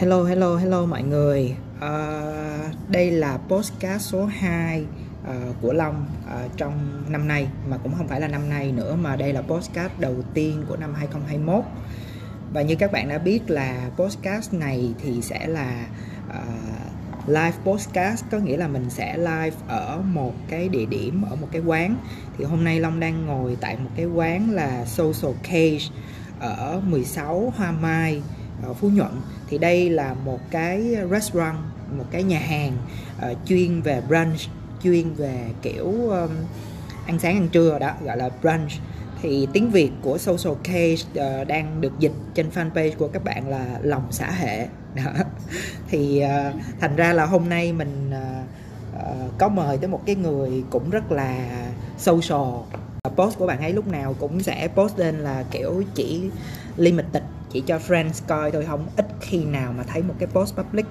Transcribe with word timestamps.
Hello, 0.00 0.24
hello, 0.24 0.56
hello 0.56 0.86
mọi 0.86 1.02
người. 1.02 1.56
Uh, 1.76 2.74
Đây 2.88 3.10
là 3.10 3.38
postcard 3.48 4.04
số 4.04 4.24
2 4.24 4.80
uh, 4.80 5.28
à, 5.28 5.34
của 5.62 5.72
Long 5.72 6.06
uh, 6.24 6.56
trong 6.56 7.02
năm 7.08 7.28
nay 7.28 7.48
Mà 7.70 7.76
cũng 7.76 7.94
không 7.96 8.08
phải 8.08 8.20
là 8.20 8.28
năm 8.28 8.48
nay 8.48 8.72
nữa 8.72 8.96
Mà 9.02 9.16
đây 9.16 9.32
là 9.32 9.42
postcard 9.42 9.94
đầu 9.98 10.14
tiên 10.34 10.64
của 10.68 10.76
năm 10.76 10.94
2021 10.94 11.64
Và 12.52 12.62
như 12.62 12.76
các 12.76 12.92
bạn 12.92 13.08
đã 13.08 13.18
biết 13.18 13.50
là 13.50 13.90
postcard 13.96 14.54
này 14.54 14.94
thì 15.02 15.22
sẽ 15.22 15.46
là 15.46 15.86
uh, 16.28 17.28
live 17.28 17.56
postcard 17.64 18.24
Có 18.30 18.38
nghĩa 18.38 18.56
là 18.56 18.68
mình 18.68 18.90
sẽ 18.90 19.16
live 19.16 19.56
ở 19.68 20.02
một 20.12 20.34
cái 20.48 20.68
địa 20.68 20.86
điểm, 20.86 21.22
ở 21.30 21.36
một 21.36 21.48
cái 21.52 21.62
quán. 21.62 21.96
Thì 22.38 22.44
hôm 22.44 22.64
nay 22.64 22.80
Long 22.80 23.00
đang 23.00 23.26
ngồi 23.26 23.56
tại 23.60 23.76
một 23.76 23.90
cái 23.96 24.06
quán 24.06 24.50
là 24.50 24.84
Social 24.84 25.34
Cage 25.42 25.84
Ở 26.40 26.80
16 26.86 27.52
Hoa 27.56 27.72
Mai. 27.72 28.22
Phú 28.80 28.88
Nhuận 28.88 29.10
thì 29.48 29.58
đây 29.58 29.90
là 29.90 30.14
một 30.14 30.40
cái 30.50 30.96
restaurant 31.10 31.58
một 31.98 32.04
cái 32.10 32.22
nhà 32.22 32.38
hàng 32.38 32.72
uh, 33.18 33.38
chuyên 33.46 33.80
về 33.82 34.02
brunch 34.08 34.40
chuyên 34.82 35.14
về 35.14 35.50
kiểu 35.62 35.86
um, 36.10 36.30
ăn 37.06 37.18
sáng 37.18 37.36
ăn 37.36 37.48
trưa 37.48 37.78
đó 37.78 37.92
gọi 38.04 38.16
là 38.16 38.30
brunch. 38.42 38.70
Thì 39.22 39.48
tiếng 39.52 39.70
Việt 39.70 39.90
của 40.02 40.18
Social 40.18 40.54
Case 40.64 41.04
uh, 41.40 41.48
đang 41.48 41.80
được 41.80 41.92
dịch 41.98 42.12
trên 42.34 42.50
fanpage 42.54 42.92
của 42.98 43.08
các 43.08 43.24
bạn 43.24 43.48
là 43.48 43.78
lòng 43.82 44.06
xã 44.10 44.30
hệ. 44.30 44.66
Đó. 44.94 45.12
thì 45.88 46.22
uh, 46.24 46.54
thành 46.80 46.96
ra 46.96 47.12
là 47.12 47.26
hôm 47.26 47.48
nay 47.48 47.72
mình 47.72 48.10
uh, 48.10 48.46
uh, 48.96 49.38
có 49.38 49.48
mời 49.48 49.78
tới 49.78 49.88
một 49.88 50.02
cái 50.06 50.14
người 50.14 50.64
cũng 50.70 50.90
rất 50.90 51.12
là 51.12 51.48
social. 51.98 52.48
Post 53.16 53.38
của 53.38 53.46
bạn 53.46 53.60
ấy 53.60 53.72
lúc 53.72 53.86
nào 53.86 54.14
cũng 54.18 54.40
sẽ 54.42 54.68
post 54.68 54.98
lên 54.98 55.18
là 55.18 55.44
kiểu 55.50 55.82
chỉ 55.94 56.30
limited 56.76 57.22
chỉ 57.50 57.60
cho 57.66 57.78
friends 57.88 58.22
coi 58.26 58.50
thôi 58.50 58.64
không 58.66 58.86
ít 58.96 59.06
khi 59.20 59.44
nào 59.44 59.74
mà 59.76 59.82
thấy 59.82 60.02
một 60.02 60.14
cái 60.18 60.28
post 60.32 60.56
public. 60.56 60.86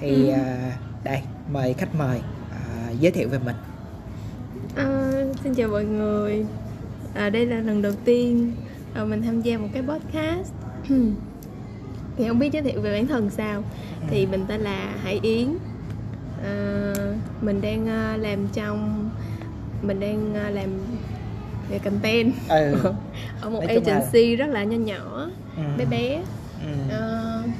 Thì 0.00 0.28
ừ. 0.28 0.34
uh, 0.34 1.04
đây 1.04 1.22
mời 1.52 1.72
khách 1.72 1.94
mời 1.94 2.18
uh, 2.18 3.00
giới 3.00 3.12
thiệu 3.12 3.28
về 3.28 3.38
mình. 3.44 3.56
À, 4.76 5.10
xin 5.44 5.54
chào 5.54 5.68
mọi 5.68 5.84
người. 5.84 6.46
À, 7.14 7.30
đây 7.30 7.46
là 7.46 7.60
lần 7.60 7.82
đầu 7.82 7.92
tiên 8.04 8.52
à, 8.94 9.04
mình 9.04 9.22
tham 9.22 9.40
gia 9.40 9.58
một 9.58 9.68
cái 9.72 9.82
podcast. 9.82 10.52
Thì 12.16 12.28
không 12.28 12.38
biết 12.38 12.52
giới 12.52 12.62
thiệu 12.62 12.80
về 12.80 12.92
bản 12.92 13.06
thân 13.06 13.30
sao. 13.30 13.62
Ừ. 14.00 14.06
thì 14.10 14.26
mình 14.26 14.44
tên 14.48 14.60
là 14.60 14.94
Hải 15.02 15.18
Yến. 15.22 15.48
À, 16.44 16.92
mình 17.40 17.60
đang 17.60 17.82
uh, 17.82 18.22
làm 18.22 18.48
trong 18.52 19.10
mình 19.82 20.00
đang 20.00 20.34
làm 20.54 20.70
về 21.68 21.78
content. 21.78 22.32
Ừ. 22.48 22.76
ở 23.40 23.50
một 23.50 23.60
Nói 23.64 23.76
agency 23.76 24.36
là... 24.36 24.44
rất 24.44 24.52
là 24.52 24.64
nho 24.64 24.76
nhỏ 24.76 25.30
ừ. 25.56 25.62
bé 25.78 25.84
bé. 25.84 26.22
Ừ. 26.62 26.96
uh, 26.96 27.50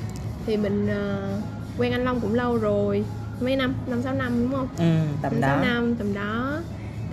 thì 0.46 0.56
mình 0.56 0.86
uh, 0.86 1.80
quen 1.80 1.92
anh 1.92 2.04
Long 2.04 2.20
cũng 2.20 2.34
lâu 2.34 2.56
rồi 2.56 3.04
mấy 3.40 3.56
năm 3.56 3.74
năm 3.86 4.02
sáu 4.02 4.14
năm 4.14 4.32
đúng 4.42 4.52
không? 4.52 4.68
Ừ, 4.78 5.14
tầm 5.22 5.40
5, 5.40 5.40
đó. 5.40 5.68
năm 5.68 5.94
tầm 5.94 6.14
đó. 6.14 6.60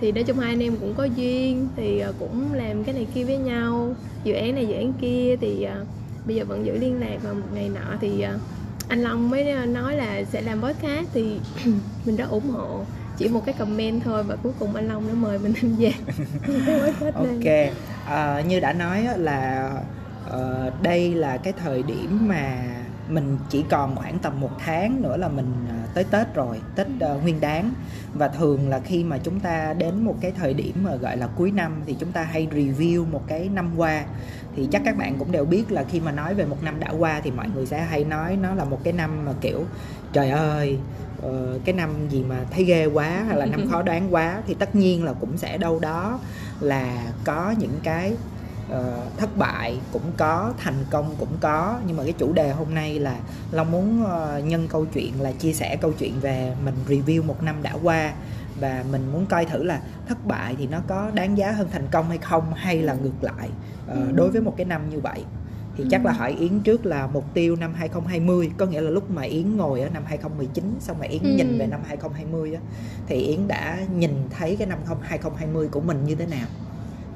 Thì 0.00 0.12
nói 0.12 0.24
chung 0.24 0.38
hai 0.38 0.52
anh 0.52 0.62
em 0.62 0.76
cũng 0.76 0.94
có 0.94 1.04
duyên 1.04 1.68
thì 1.76 2.02
uh, 2.08 2.14
cũng 2.18 2.52
làm 2.52 2.84
cái 2.84 2.94
này 2.94 3.06
kia 3.14 3.24
với 3.24 3.36
nhau. 3.36 3.94
Dự 4.24 4.34
án 4.34 4.54
này 4.54 4.66
dự 4.66 4.74
án 4.74 4.92
kia 5.00 5.36
thì 5.40 5.66
uh, 5.80 5.86
bây 6.26 6.36
giờ 6.36 6.44
vẫn 6.44 6.66
giữ 6.66 6.78
liên 6.78 7.00
lạc 7.00 7.16
và 7.22 7.32
một 7.32 7.46
ngày 7.54 7.68
nọ 7.68 7.96
thì 8.00 8.24
uh, 8.34 8.40
anh 8.88 9.02
Long 9.02 9.30
mới 9.30 9.66
nói 9.66 9.96
là 9.96 10.24
sẽ 10.24 10.40
làm 10.40 10.62
podcast 10.62 11.06
thì 11.14 11.40
mình 12.04 12.16
rất 12.16 12.30
ủng 12.30 12.50
hộ 12.50 12.84
chỉ 13.16 13.28
một 13.28 13.42
cái 13.46 13.54
comment 13.58 14.02
thôi 14.04 14.22
và 14.22 14.36
cuối 14.42 14.52
cùng 14.58 14.74
anh 14.74 14.88
Long 14.88 15.08
đã 15.08 15.14
mời 15.14 15.38
mình 15.38 15.52
tham 15.60 15.74
gia. 15.76 15.90
Ok. 17.14 17.72
à, 18.06 18.40
như 18.40 18.60
đã 18.60 18.72
nói 18.72 19.08
là 19.16 19.70
uh, 20.26 20.82
đây 20.82 21.14
là 21.14 21.36
cái 21.36 21.52
thời 21.52 21.82
điểm 21.82 22.28
mà 22.28 22.58
mình 23.08 23.38
chỉ 23.48 23.64
còn 23.70 23.96
khoảng 23.96 24.18
tầm 24.18 24.40
một 24.40 24.50
tháng 24.58 25.02
nữa 25.02 25.16
là 25.16 25.28
mình 25.28 25.52
uh, 25.64 25.94
tới 25.94 26.04
Tết 26.04 26.34
rồi 26.34 26.60
Tết 26.76 26.86
uh, 26.86 27.22
Nguyên 27.22 27.40
Đán. 27.40 27.72
Và 28.14 28.28
thường 28.28 28.68
là 28.68 28.80
khi 28.80 29.04
mà 29.04 29.18
chúng 29.18 29.40
ta 29.40 29.74
đến 29.78 30.04
một 30.04 30.16
cái 30.20 30.32
thời 30.32 30.54
điểm 30.54 30.74
mà 30.82 30.94
gọi 30.94 31.16
là 31.16 31.26
cuối 31.26 31.50
năm 31.50 31.82
thì 31.86 31.96
chúng 32.00 32.12
ta 32.12 32.22
hay 32.22 32.48
review 32.54 33.06
một 33.10 33.22
cái 33.26 33.48
năm 33.48 33.70
qua. 33.76 34.04
Thì 34.56 34.68
chắc 34.72 34.82
các 34.84 34.96
bạn 34.96 35.16
cũng 35.18 35.32
đều 35.32 35.44
biết 35.44 35.72
là 35.72 35.84
khi 35.84 36.00
mà 36.00 36.12
nói 36.12 36.34
về 36.34 36.44
một 36.44 36.62
năm 36.62 36.80
đã 36.80 36.88
qua 36.98 37.20
thì 37.24 37.30
mọi 37.30 37.48
người 37.54 37.66
sẽ 37.66 37.82
hay 37.82 38.04
nói 38.04 38.36
nó 38.36 38.54
là 38.54 38.64
một 38.64 38.80
cái 38.84 38.92
năm 38.92 39.24
mà 39.24 39.32
kiểu 39.40 39.64
trời 40.12 40.30
ơi 40.30 40.78
uh, 41.26 41.64
cái 41.64 41.74
năm 41.74 42.08
gì 42.08 42.24
mà 42.28 42.44
thấy 42.50 42.64
ghê 42.64 42.86
quá 42.86 43.24
hay 43.28 43.36
là 43.36 43.46
năm 43.46 43.66
khó 43.70 43.82
đoán 43.82 44.14
quá 44.14 44.42
thì 44.46 44.54
tất 44.54 44.74
nhiên 44.74 45.04
là 45.04 45.12
cũng 45.12 45.38
sẽ 45.38 45.58
đâu 45.58 45.78
đó 45.78 46.18
là 46.60 47.12
có 47.24 47.54
những 47.58 47.80
cái 47.82 48.16
uh, 48.72 49.18
thất 49.18 49.36
bại 49.36 49.78
cũng 49.92 50.12
có 50.16 50.52
thành 50.58 50.84
công 50.90 51.14
cũng 51.18 51.36
có. 51.40 51.78
Nhưng 51.86 51.96
mà 51.96 52.04
cái 52.04 52.12
chủ 52.12 52.32
đề 52.32 52.50
hôm 52.50 52.74
nay 52.74 52.98
là 52.98 53.16
long 53.50 53.70
muốn 53.70 54.02
uh, 54.02 54.44
nhân 54.44 54.68
câu 54.68 54.86
chuyện 54.86 55.20
là 55.20 55.32
chia 55.32 55.52
sẻ 55.52 55.76
câu 55.76 55.92
chuyện 55.98 56.20
về 56.20 56.54
mình 56.64 56.74
review 56.88 57.22
một 57.22 57.42
năm 57.42 57.62
đã 57.62 57.72
qua 57.82 58.12
và 58.60 58.84
mình 58.92 59.12
muốn 59.12 59.26
coi 59.26 59.44
thử 59.44 59.62
là 59.62 59.80
thất 60.08 60.26
bại 60.26 60.54
thì 60.58 60.66
nó 60.66 60.78
có 60.88 61.10
đáng 61.14 61.38
giá 61.38 61.52
hơn 61.52 61.68
thành 61.72 61.86
công 61.90 62.08
hay 62.08 62.18
không 62.18 62.54
hay 62.54 62.82
là 62.82 62.94
ngược 62.94 63.24
lại 63.24 63.48
uh, 63.92 64.14
đối 64.14 64.30
với 64.30 64.40
một 64.40 64.54
cái 64.56 64.64
năm 64.64 64.90
như 64.90 65.00
vậy 65.00 65.24
thì 65.76 65.84
chắc 65.90 66.04
là 66.04 66.12
hỏi 66.12 66.36
Yến 66.38 66.60
trước 66.60 66.86
là 66.86 67.08
mục 67.12 67.24
tiêu 67.34 67.56
năm 67.56 67.74
2020 67.74 68.50
có 68.56 68.66
nghĩa 68.66 68.80
là 68.80 68.90
lúc 68.90 69.10
mà 69.10 69.22
Yến 69.22 69.56
ngồi 69.56 69.80
ở 69.80 69.88
năm 69.88 70.02
2019 70.06 70.64
xong 70.80 70.96
mà 71.00 71.06
Yến 71.06 71.22
ừ. 71.22 71.34
nhìn 71.36 71.58
về 71.58 71.66
năm 71.66 71.80
2020 71.86 72.54
á 72.54 72.60
thì 73.06 73.16
Yến 73.16 73.48
đã 73.48 73.78
nhìn 73.96 74.10
thấy 74.30 74.56
cái 74.56 74.66
năm 74.66 74.78
2020 75.02 75.68
của 75.68 75.80
mình 75.80 76.04
như 76.06 76.14
thế 76.14 76.26
nào 76.26 76.46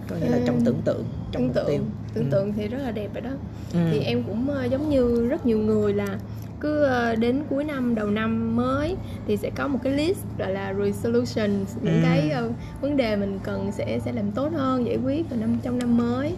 có 0.09 0.17
nghĩa 0.17 0.29
là 0.29 0.39
trong 0.47 0.61
tưởng 0.65 0.81
tượng 0.85 1.05
trong 1.33 1.43
tưởng 1.43 1.47
mục 1.47 1.55
tượng, 1.55 1.67
tiêu 1.67 1.81
tưởng 2.15 2.25
ừ. 2.25 2.31
tượng 2.31 2.53
thì 2.53 2.69
rất 2.69 2.79
là 2.79 2.91
đẹp 2.91 3.09
rồi 3.15 3.21
đó 3.21 3.31
ừ. 3.73 3.79
thì 3.93 4.01
em 4.01 4.23
cũng 4.23 4.49
uh, 4.51 4.71
giống 4.71 4.91
như 4.91 5.29
rất 5.29 5.47
nhiều 5.47 5.59
người 5.59 5.95
là 5.95 6.19
cứ 6.61 6.87
uh, 7.13 7.19
đến 7.19 7.43
cuối 7.51 7.65
năm 7.65 7.95
đầu 7.95 8.11
năm 8.11 8.57
mới 8.57 8.97
thì 9.27 9.37
sẽ 9.37 9.51
có 9.51 9.69
một 9.69 9.79
cái 9.83 9.93
list 9.93 10.19
gọi 10.39 10.53
là 10.53 10.75
resolution 10.75 11.51
những 11.83 11.95
ừ. 11.95 12.01
cái 12.03 12.33
uh, 12.47 12.53
vấn 12.81 12.97
đề 12.97 13.17
mình 13.17 13.39
cần 13.43 13.73
sẽ 13.73 13.99
sẽ 14.05 14.13
làm 14.13 14.31
tốt 14.31 14.53
hơn 14.53 14.87
giải 14.87 14.99
quyết 15.05 15.31
vào 15.31 15.39
năm 15.41 15.59
trong 15.63 15.79
năm 15.79 15.97
mới 15.97 16.37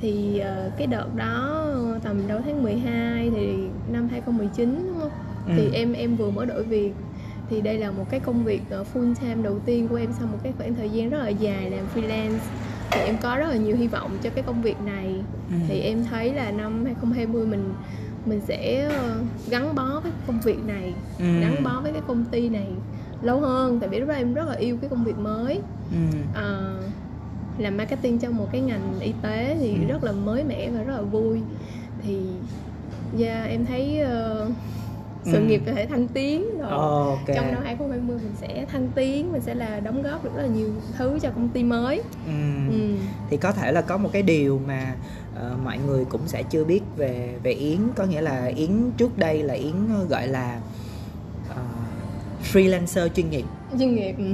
thì 0.00 0.40
uh, 0.40 0.78
cái 0.78 0.86
đợt 0.86 1.16
đó 1.16 1.66
tầm 2.02 2.28
đầu 2.28 2.40
tháng 2.44 2.62
12 2.62 3.30
thì 3.34 3.56
năm 3.92 4.08
2019 4.08 4.84
đúng 4.86 5.00
không 5.00 5.10
ừ. 5.46 5.52
thì 5.56 5.70
em 5.72 5.92
em 5.92 6.16
vừa 6.16 6.30
mở 6.30 6.44
đổi 6.44 6.62
việc 6.62 6.92
thì 7.50 7.60
đây 7.60 7.78
là 7.78 7.90
một 7.90 8.04
cái 8.10 8.20
công 8.20 8.44
việc 8.44 8.62
uh, 8.80 8.86
full 8.94 9.14
time 9.14 9.42
đầu 9.42 9.58
tiên 9.66 9.88
của 9.88 9.96
em 9.96 10.10
sau 10.18 10.28
một 10.32 10.38
cái 10.42 10.52
khoảng 10.58 10.74
thời 10.74 10.90
gian 10.90 11.10
rất 11.10 11.18
là 11.18 11.28
dài 11.28 11.70
làm 11.70 11.84
freelance 11.94 12.38
thì 12.90 13.00
em 13.00 13.16
có 13.22 13.36
rất 13.36 13.48
là 13.48 13.56
nhiều 13.56 13.76
hy 13.76 13.86
vọng 13.86 14.10
cho 14.22 14.30
cái 14.30 14.44
công 14.46 14.62
việc 14.62 14.76
này 14.86 15.14
ừ. 15.50 15.56
thì 15.68 15.80
em 15.80 16.04
thấy 16.04 16.32
là 16.32 16.50
năm 16.50 16.84
2020 16.84 17.46
mình 17.46 17.74
mình 18.26 18.40
sẽ 18.46 18.88
uh, 18.88 19.50
gắn 19.50 19.74
bó 19.74 20.00
với 20.02 20.12
công 20.26 20.40
việc 20.40 20.64
này 20.66 20.94
ừ. 21.18 21.40
gắn 21.40 21.62
bó 21.64 21.80
với 21.82 21.92
cái 21.92 22.02
công 22.06 22.24
ty 22.24 22.48
này 22.48 22.68
lâu 23.22 23.40
hơn 23.40 23.80
tại 23.80 23.88
vì 23.88 24.00
lúc 24.00 24.08
đó 24.08 24.14
em 24.14 24.34
rất 24.34 24.48
là 24.48 24.54
yêu 24.54 24.76
cái 24.80 24.90
công 24.90 25.04
việc 25.04 25.18
mới 25.18 25.60
ừ. 25.92 26.18
uh, 26.30 26.84
làm 27.58 27.76
marketing 27.76 28.18
trong 28.18 28.36
một 28.36 28.48
cái 28.52 28.60
ngành 28.60 29.00
y 29.00 29.12
tế 29.22 29.56
thì 29.60 29.72
ừ. 29.72 29.86
rất 29.88 30.04
là 30.04 30.12
mới 30.12 30.44
mẻ 30.44 30.70
và 30.70 30.82
rất 30.82 30.94
là 30.94 31.02
vui 31.02 31.40
thì 32.02 32.18
yeah, 33.18 33.48
em 33.48 33.66
thấy 33.66 34.02
uh, 34.02 34.52
sự 35.24 35.38
ừ. 35.38 35.44
nghiệp 35.44 35.62
có 35.66 35.72
thể 35.72 35.86
thăng 35.86 36.08
tiến 36.08 36.58
rồi 36.58 36.70
okay. 36.70 37.36
trong 37.36 37.52
năm 37.52 37.62
2020 37.64 38.18
mình 38.18 38.34
sẽ 38.40 38.66
thăng 38.72 38.88
tiến 38.94 39.32
mình 39.32 39.42
sẽ 39.42 39.54
là 39.54 39.80
đóng 39.80 40.02
góp 40.02 40.24
rất 40.24 40.30
là 40.36 40.46
nhiều 40.46 40.68
thứ 40.98 41.18
cho 41.22 41.30
công 41.30 41.48
ty 41.48 41.64
mới 41.64 42.02
ừ. 42.26 42.32
Ừ. 42.70 42.94
thì 43.30 43.36
có 43.36 43.52
thể 43.52 43.72
là 43.72 43.80
có 43.80 43.96
một 43.96 44.08
cái 44.12 44.22
điều 44.22 44.60
mà 44.66 44.94
uh, 45.36 45.64
mọi 45.64 45.78
người 45.86 46.04
cũng 46.04 46.20
sẽ 46.26 46.42
chưa 46.42 46.64
biết 46.64 46.80
về 46.96 47.34
về 47.42 47.52
yến 47.52 47.78
có 47.96 48.04
nghĩa 48.04 48.20
là 48.20 48.44
yến 48.44 48.90
trước 48.96 49.18
đây 49.18 49.42
là 49.42 49.54
yến 49.54 49.74
gọi 50.08 50.28
là 50.28 50.60
uh, 51.50 51.56
freelancer 52.52 53.08
chuyên 53.08 53.30
nghiệp 53.30 53.44
chuyên 53.78 53.94
nghiệp 53.94 54.14
ừ. 54.18 54.24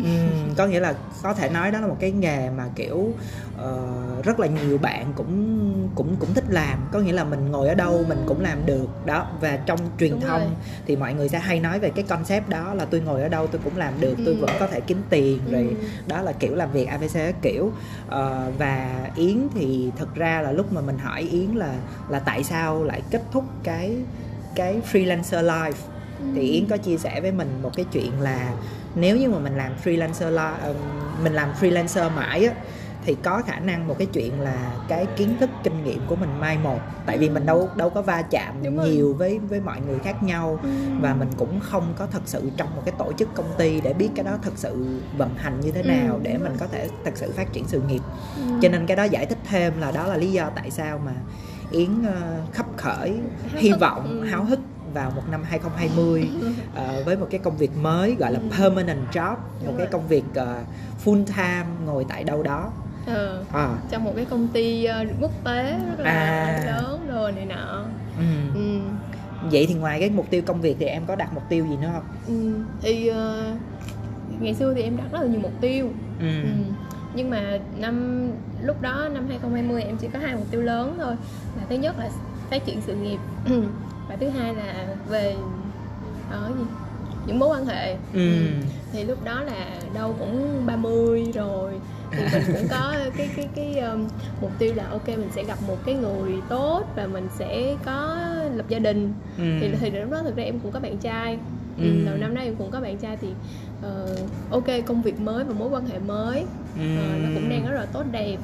có 0.57 0.67
nghĩa 0.67 0.81
là 0.81 0.95
có 1.23 1.35
thể 1.35 1.49
nói 1.49 1.71
đó 1.71 1.81
là 1.81 1.87
một 1.87 1.97
cái 2.01 2.11
nghề 2.11 2.51
mà 2.51 2.65
kiểu 2.77 2.97
uh, 2.97 4.25
rất 4.25 4.41
là 4.41 4.47
nhiều 4.47 4.79
bạn 4.79 5.13
cũng 5.17 5.63
cũng 5.95 6.17
cũng 6.21 6.35
thích 6.35 6.45
làm 6.49 6.79
có 6.93 6.99
nghĩa 6.99 7.13
là 7.13 7.25
mình 7.25 7.51
ngồi 7.51 7.69
ở 7.69 7.75
đâu 7.75 8.05
mình 8.09 8.19
cũng 8.27 8.41
làm 8.41 8.67
được 8.67 9.07
đó 9.07 9.27
và 9.41 9.57
trong 9.57 9.79
truyền 9.99 10.11
Đúng 10.11 10.21
thông 10.21 10.41
rồi. 10.41 10.51
thì 10.87 10.97
mọi 10.97 11.15
người 11.15 11.29
sẽ 11.29 11.39
hay 11.39 11.61
nói 11.61 11.79
về 11.79 11.91
cái 11.91 12.05
concept 12.09 12.49
đó 12.49 12.75
là 12.75 12.85
tôi 12.85 13.01
ngồi 13.01 13.23
ở 13.23 13.29
đâu 13.29 13.47
tôi 13.47 13.61
cũng 13.65 13.77
làm 13.77 14.01
được 14.01 14.17
ừ. 14.19 14.23
tôi 14.27 14.35
vẫn 14.35 14.51
có 14.61 14.67
thể 14.67 14.81
kiếm 14.81 15.03
tiền 15.11 15.39
ừ. 15.47 15.53
rồi 15.53 15.77
đó 16.07 16.23
là 16.23 16.33
kiểu 16.33 16.55
làm 16.55 16.73
việc 16.73 16.85
abc 16.85 17.43
kiểu 17.43 17.65
uh, 17.65 18.13
và 18.59 19.07
yến 19.17 19.49
thì 19.55 19.91
thực 19.97 20.15
ra 20.15 20.41
là 20.41 20.53
lúc 20.53 20.73
mà 20.73 20.81
mình 20.81 20.99
hỏi 20.99 21.21
yến 21.21 21.51
là 21.51 21.75
là 22.09 22.19
tại 22.19 22.45
sao 22.45 22.85
lại 22.85 23.03
kết 23.11 23.23
thúc 23.33 23.45
cái 23.63 23.97
cái 24.55 24.81
freelancer 24.93 25.45
life 25.45 25.73
ừ. 26.19 26.27
thì 26.35 26.43
yến 26.43 26.67
có 26.67 26.77
chia 26.77 26.97
sẻ 26.97 27.21
với 27.21 27.33
mình 27.33 27.49
một 27.63 27.71
cái 27.77 27.85
chuyện 27.93 28.21
là 28.21 28.53
nếu 28.95 29.17
như 29.17 29.31
mà 29.31 29.39
mình 29.39 29.57
làm 29.57 29.73
freelancer 29.85 30.31
lo 30.31 30.53
uh, 30.71 30.77
mình 31.23 31.33
làm 31.33 31.49
freelancer 31.61 32.11
mãi 32.11 32.45
á 32.45 32.55
thì 33.05 33.17
có 33.23 33.43
khả 33.47 33.59
năng 33.59 33.89
một 33.89 33.99
cái 33.99 34.07
chuyện 34.13 34.41
là 34.41 34.73
cái 34.89 35.07
kiến 35.17 35.37
thức 35.41 35.51
kinh 35.65 35.85
nghiệm 35.85 36.01
của 36.07 36.17
mình 36.17 36.41
mai 36.41 36.59
một 36.59 36.79
tại 37.07 37.19
vì 37.19 37.29
mình 37.29 37.47
đâu 37.47 37.69
đâu 37.77 37.91
có 37.91 38.03
va 38.03 38.23
chạm 38.23 38.63
nhiều 38.63 39.15
với 39.15 39.39
với 39.39 39.61
mọi 39.61 39.81
người 39.81 39.99
khác 39.99 40.23
nhau 40.23 40.59
ừ. 40.63 40.69
và 41.01 41.15
mình 41.15 41.29
cũng 41.37 41.61
không 41.61 41.95
có 41.97 42.07
thật 42.07 42.23
sự 42.25 42.51
trong 42.57 42.77
một 42.77 42.83
cái 42.85 42.95
tổ 42.99 43.13
chức 43.13 43.35
công 43.35 43.53
ty 43.59 43.81
để 43.81 43.93
biết 43.93 44.09
cái 44.15 44.25
đó 44.25 44.39
thật 44.43 44.53
sự 44.57 45.01
vận 45.17 45.35
hành 45.37 45.61
như 45.61 45.71
thế 45.71 45.83
nào 45.83 46.15
ừ. 46.15 46.21
để 46.23 46.39
mình 46.39 46.53
có 46.61 46.67
thể 46.67 46.89
thật 47.05 47.13
sự 47.15 47.33
phát 47.33 47.53
triển 47.53 47.65
sự 47.69 47.81
nghiệp 47.89 48.01
ừ. 48.37 48.43
cho 48.63 48.69
nên 48.69 48.87
cái 48.87 48.97
đó 48.97 49.05
giải 49.05 49.27
thích 49.27 49.39
thêm 49.49 49.81
là 49.81 49.91
đó 49.91 50.07
là 50.07 50.17
lý 50.17 50.33
do 50.33 50.51
tại 50.55 50.71
sao 50.71 51.01
mà 51.05 51.13
yến 51.71 51.91
uh, 52.01 52.55
khắp 52.55 52.67
khởi 52.77 53.15
hy 53.55 53.73
vọng 53.73 54.23
háo 54.31 54.45
hức 54.45 54.61
vào 54.95 55.11
một 55.17 55.23
năm 55.31 55.43
2020 55.45 56.31
uh, 57.01 57.07
với 57.07 57.17
một 57.17 57.27
cái 57.31 57.41
công 57.45 57.57
việc 57.57 57.71
mới 57.77 58.15
gọi 58.15 58.33
là 58.33 58.39
Ừ. 58.39 58.57
permanent 58.59 58.99
job 59.13 59.31
một 59.35 59.37
Đúng 59.67 59.77
cái 59.77 59.87
rồi. 59.87 59.93
công 59.93 60.09
việc 60.09 60.25
uh, 60.31 60.67
full 61.05 61.25
time 61.27 61.67
ngồi 61.87 62.05
tại 62.09 62.25
đâu 62.25 62.43
đó 62.43 62.71
Ờ, 63.07 63.45
à, 63.53 63.69
trong 63.91 64.05
một 64.05 64.13
cái 64.17 64.25
công 64.25 64.49
ty 64.49 64.85
ờ, 64.85 65.05
quốc 65.21 65.31
tế 65.45 65.79
rất 65.89 66.05
là 66.05 66.11
À. 66.11 66.63
lớn 66.67 67.07
rồi 67.13 67.33
này 67.33 67.45
nọ 67.47 67.85
ừ. 68.19 68.25
ừ. 68.55 68.79
vậy 69.51 69.67
thì 69.69 69.75
ngoài 69.75 70.01
cái 70.01 70.11
mục 70.11 70.27
tiêu 70.31 70.43
công 70.47 70.61
việc 70.61 70.77
thì 70.81 70.87
em 70.87 71.03
có 71.07 71.17
đặt 71.17 71.35
mục 71.35 71.43
tiêu 71.49 71.67
gì 71.67 71.77
nữa 71.77 71.91
không 71.95 72.05
Ừ. 72.27 72.53
thì 72.83 73.09
ờ, 73.09 73.53
ngày 74.41 74.55
xưa 74.55 74.75
thì 74.75 74.83
em 74.83 74.97
đặt 74.97 75.05
rất 75.13 75.21
là 75.23 75.27
nhiều 75.29 75.41
mục 75.43 75.53
tiêu 75.61 75.89
ừ. 76.21 76.43
Ừ. 76.43 76.49
Nhưng 77.15 77.31
mà 77.31 77.59
năm 77.79 78.27
lúc 78.63 78.83
đó 78.83 79.09
năm 79.13 79.27
2020 79.29 79.83
em 79.83 79.97
chỉ 79.97 80.09
có 80.13 80.19
hai 80.19 80.35
mục 80.35 80.47
tiêu 80.51 80.61
lớn 80.63 80.95
thôi. 81.01 81.15
Là 81.57 81.63
thứ 81.69 81.75
nhất 81.77 81.99
là 81.99 82.09
phát 82.51 82.65
triển 82.67 82.81
sự 82.87 82.95
nghiệp 82.95 83.19
và 84.13 84.17
thứ 84.21 84.29
hai 84.29 84.55
là 84.55 84.87
về 85.09 85.35
ở 86.31 86.53
gì 86.59 86.65
những 87.27 87.39
mối 87.39 87.49
quan 87.49 87.67
hệ. 87.67 87.97
Ừ. 88.15 88.31
Thì 88.93 89.05
lúc 89.05 89.25
đó 89.25 89.41
là 89.43 89.67
đâu 89.95 90.15
cũng 90.19 90.63
30 90.67 91.33
rồi 91.35 91.73
thì 92.11 92.19
mình 92.33 92.43
cũng 92.57 92.69
có 92.71 92.95
cái 93.17 93.31
cái 93.37 93.49
cái 93.55 93.79
um, 93.79 94.09
mục 94.41 94.51
tiêu 94.59 94.73
là 94.75 94.85
ok 94.91 95.09
mình 95.09 95.29
sẽ 95.35 95.45
gặp 95.45 95.59
một 95.67 95.77
cái 95.87 95.95
người 95.95 96.33
tốt 96.49 96.83
và 96.97 97.07
mình 97.07 97.29
sẽ 97.39 97.77
có 97.85 98.19
lập 98.55 98.65
gia 98.69 98.79
đình 98.79 99.13
Ừ. 99.39 99.45
thì 99.61 99.71
thì 99.81 99.91
lúc 99.91 100.11
đó 100.11 100.21
thực 100.23 100.37
ra 100.37 100.43
em 100.43 100.59
cũng 100.59 100.73
có 100.73 100.81
bạn 100.81 100.99
trai 100.99 101.39
Ừ. 101.79 101.85
ừ. 101.85 102.05
đầu 102.07 102.17
năm 102.17 102.35
nay 102.35 102.45
em 102.45 102.55
cũng 102.57 102.71
có 102.71 102.81
bạn 102.81 102.97
trai 102.97 103.17
thì 103.21 103.29
ờ, 103.83 104.07
ok 104.51 104.65
công 104.87 105.03
việc 105.03 105.21
mới 105.21 105.45
và 105.45 105.55
mối 105.59 105.69
quan 105.69 105.87
hệ 105.87 105.99
mới 105.99 106.39
Ừ. 106.79 106.97
ờ, 106.99 107.19
nó 107.23 107.29
cũng 107.35 107.49
đang 107.49 107.65
rất 107.67 107.75
là 107.81 107.87
tốt 107.93 108.03
đẹp 108.13 108.37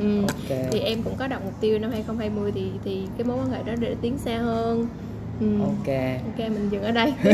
ừ. 0.00 0.22
ok 0.22 0.58
thì 0.70 0.80
em 0.80 1.02
cũng 1.02 1.14
có 1.18 1.26
đặt 1.26 1.44
mục 1.44 1.54
tiêu 1.60 1.78
năm 1.78 1.90
2020 1.90 2.52
thì 2.54 2.70
thì 2.84 3.02
cái 3.18 3.26
mối 3.26 3.36
quan 3.36 3.50
hệ 3.50 3.62
đó 3.62 3.72
để 3.80 3.96
tiến 4.02 4.18
xa 4.18 4.38
hơn 4.38 4.86
ừ. 5.40 5.60
ok 5.60 5.96
ok 6.24 6.38
mình 6.38 6.68
dừng 6.70 6.82
ở 6.82 6.90
đây 6.90 7.12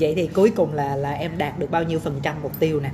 vậy 0.00 0.12
thì 0.16 0.26
cuối 0.34 0.52
cùng 0.56 0.74
là 0.74 0.96
là 0.96 1.12
em 1.12 1.38
đạt 1.38 1.58
được 1.58 1.70
bao 1.70 1.82
nhiêu 1.82 1.98
phần 1.98 2.20
trăm 2.22 2.36
mục 2.42 2.60
tiêu 2.60 2.80
nè 2.80 2.90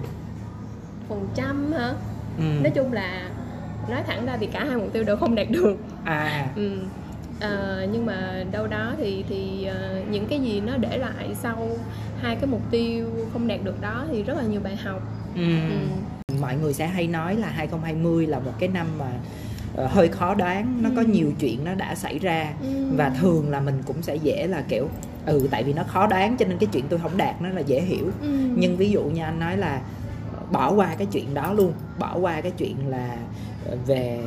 phần 1.09 1.29
trăm 1.35 1.73
hả 1.73 1.95
ừ. 2.39 2.45
nói 2.63 2.73
chung 2.75 2.93
là 2.93 3.31
nói 3.91 4.03
thẳng 4.07 4.27
ra 4.27 4.37
thì 4.41 4.47
cả 4.47 4.65
hai 4.65 4.77
mục 4.77 4.93
tiêu 4.93 5.05
đều 5.05 5.17
không 5.17 5.35
đạt 5.35 5.51
được 5.51 5.77
à 6.05 6.49
ừ. 6.57 6.71
Ờ, 7.41 7.87
nhưng 7.93 8.07
mà 8.07 8.45
đâu 8.53 8.67
đó 8.67 8.95
thì 8.99 9.25
thì 9.29 9.65
ờ, 9.65 10.01
những 10.11 10.27
cái 10.27 10.41
gì 10.41 10.61
nó 10.61 10.77
để 10.77 10.99
lại 10.99 11.35
sau 11.35 11.69
hai 12.21 12.37
cái 12.37 12.47
mục 12.47 12.61
tiêu 12.71 13.07
không 13.33 13.49
đạt 13.49 13.65
được 13.65 13.81
đó 13.81 14.05
thì 14.13 14.23
rất 14.23 14.37
là 14.37 14.43
nhiều 14.43 14.61
bài 14.65 14.77
học 14.77 15.03
ừ. 15.35 15.43
ừ. 15.71 16.18
Mọi 16.41 16.57
người 16.57 16.73
sẽ 16.73 16.87
hay 16.87 17.07
nói 17.07 17.37
là 17.37 17.49
2020 17.49 18.27
là 18.27 18.39
một 18.39 18.51
cái 18.59 18.69
năm 18.69 18.87
mà 18.99 19.11
ờ, 19.77 19.87
hơi 19.87 20.09
khó 20.09 20.35
đoán 20.35 20.83
nó 20.83 20.91
có 20.97 21.03
Ừ. 21.03 21.07
nhiều 21.09 21.33
chuyện 21.41 21.65
nó 21.65 21.75
đã 21.75 21.95
xảy 21.95 22.19
ra 22.19 22.53
Ừ. 22.63 22.67
và 22.97 23.11
thường 23.21 23.51
là 23.51 23.61
mình 23.61 23.83
cũng 23.87 24.03
sẽ 24.03 24.17
dễ 24.17 24.47
là 24.47 24.63
kiểu 24.69 24.89
ừ 25.27 25.49
tại 25.51 25.65
vì 25.65 25.73
nó 25.73 25.83
khó 25.83 26.07
đoán 26.07 26.37
cho 26.37 26.47
nên 26.47 26.59
cái 26.59 26.69
chuyện 26.73 26.85
tôi 26.89 26.99
không 26.99 27.17
đạt 27.17 27.43
nó 27.43 27.49
là 27.49 27.61
dễ 27.61 27.81
hiểu 27.81 28.05
Ừ. 28.23 28.29
nhưng 28.57 28.77
ví 28.77 28.91
dụ 28.91 29.03
như 29.03 29.23
anh 29.23 29.39
nói 29.41 29.57
là 29.57 29.81
ờ, 30.37 30.43
bỏ 30.53 30.73
qua 30.73 30.95
cái 30.99 31.07
chuyện 31.13 31.35
đó 31.35 31.53
luôn 31.53 31.73
bỏ 31.99 32.17
qua 32.21 32.41
cái 32.41 32.53
chuyện 32.59 32.77
là 32.89 33.17
ờ, 33.71 33.77
về 33.87 34.21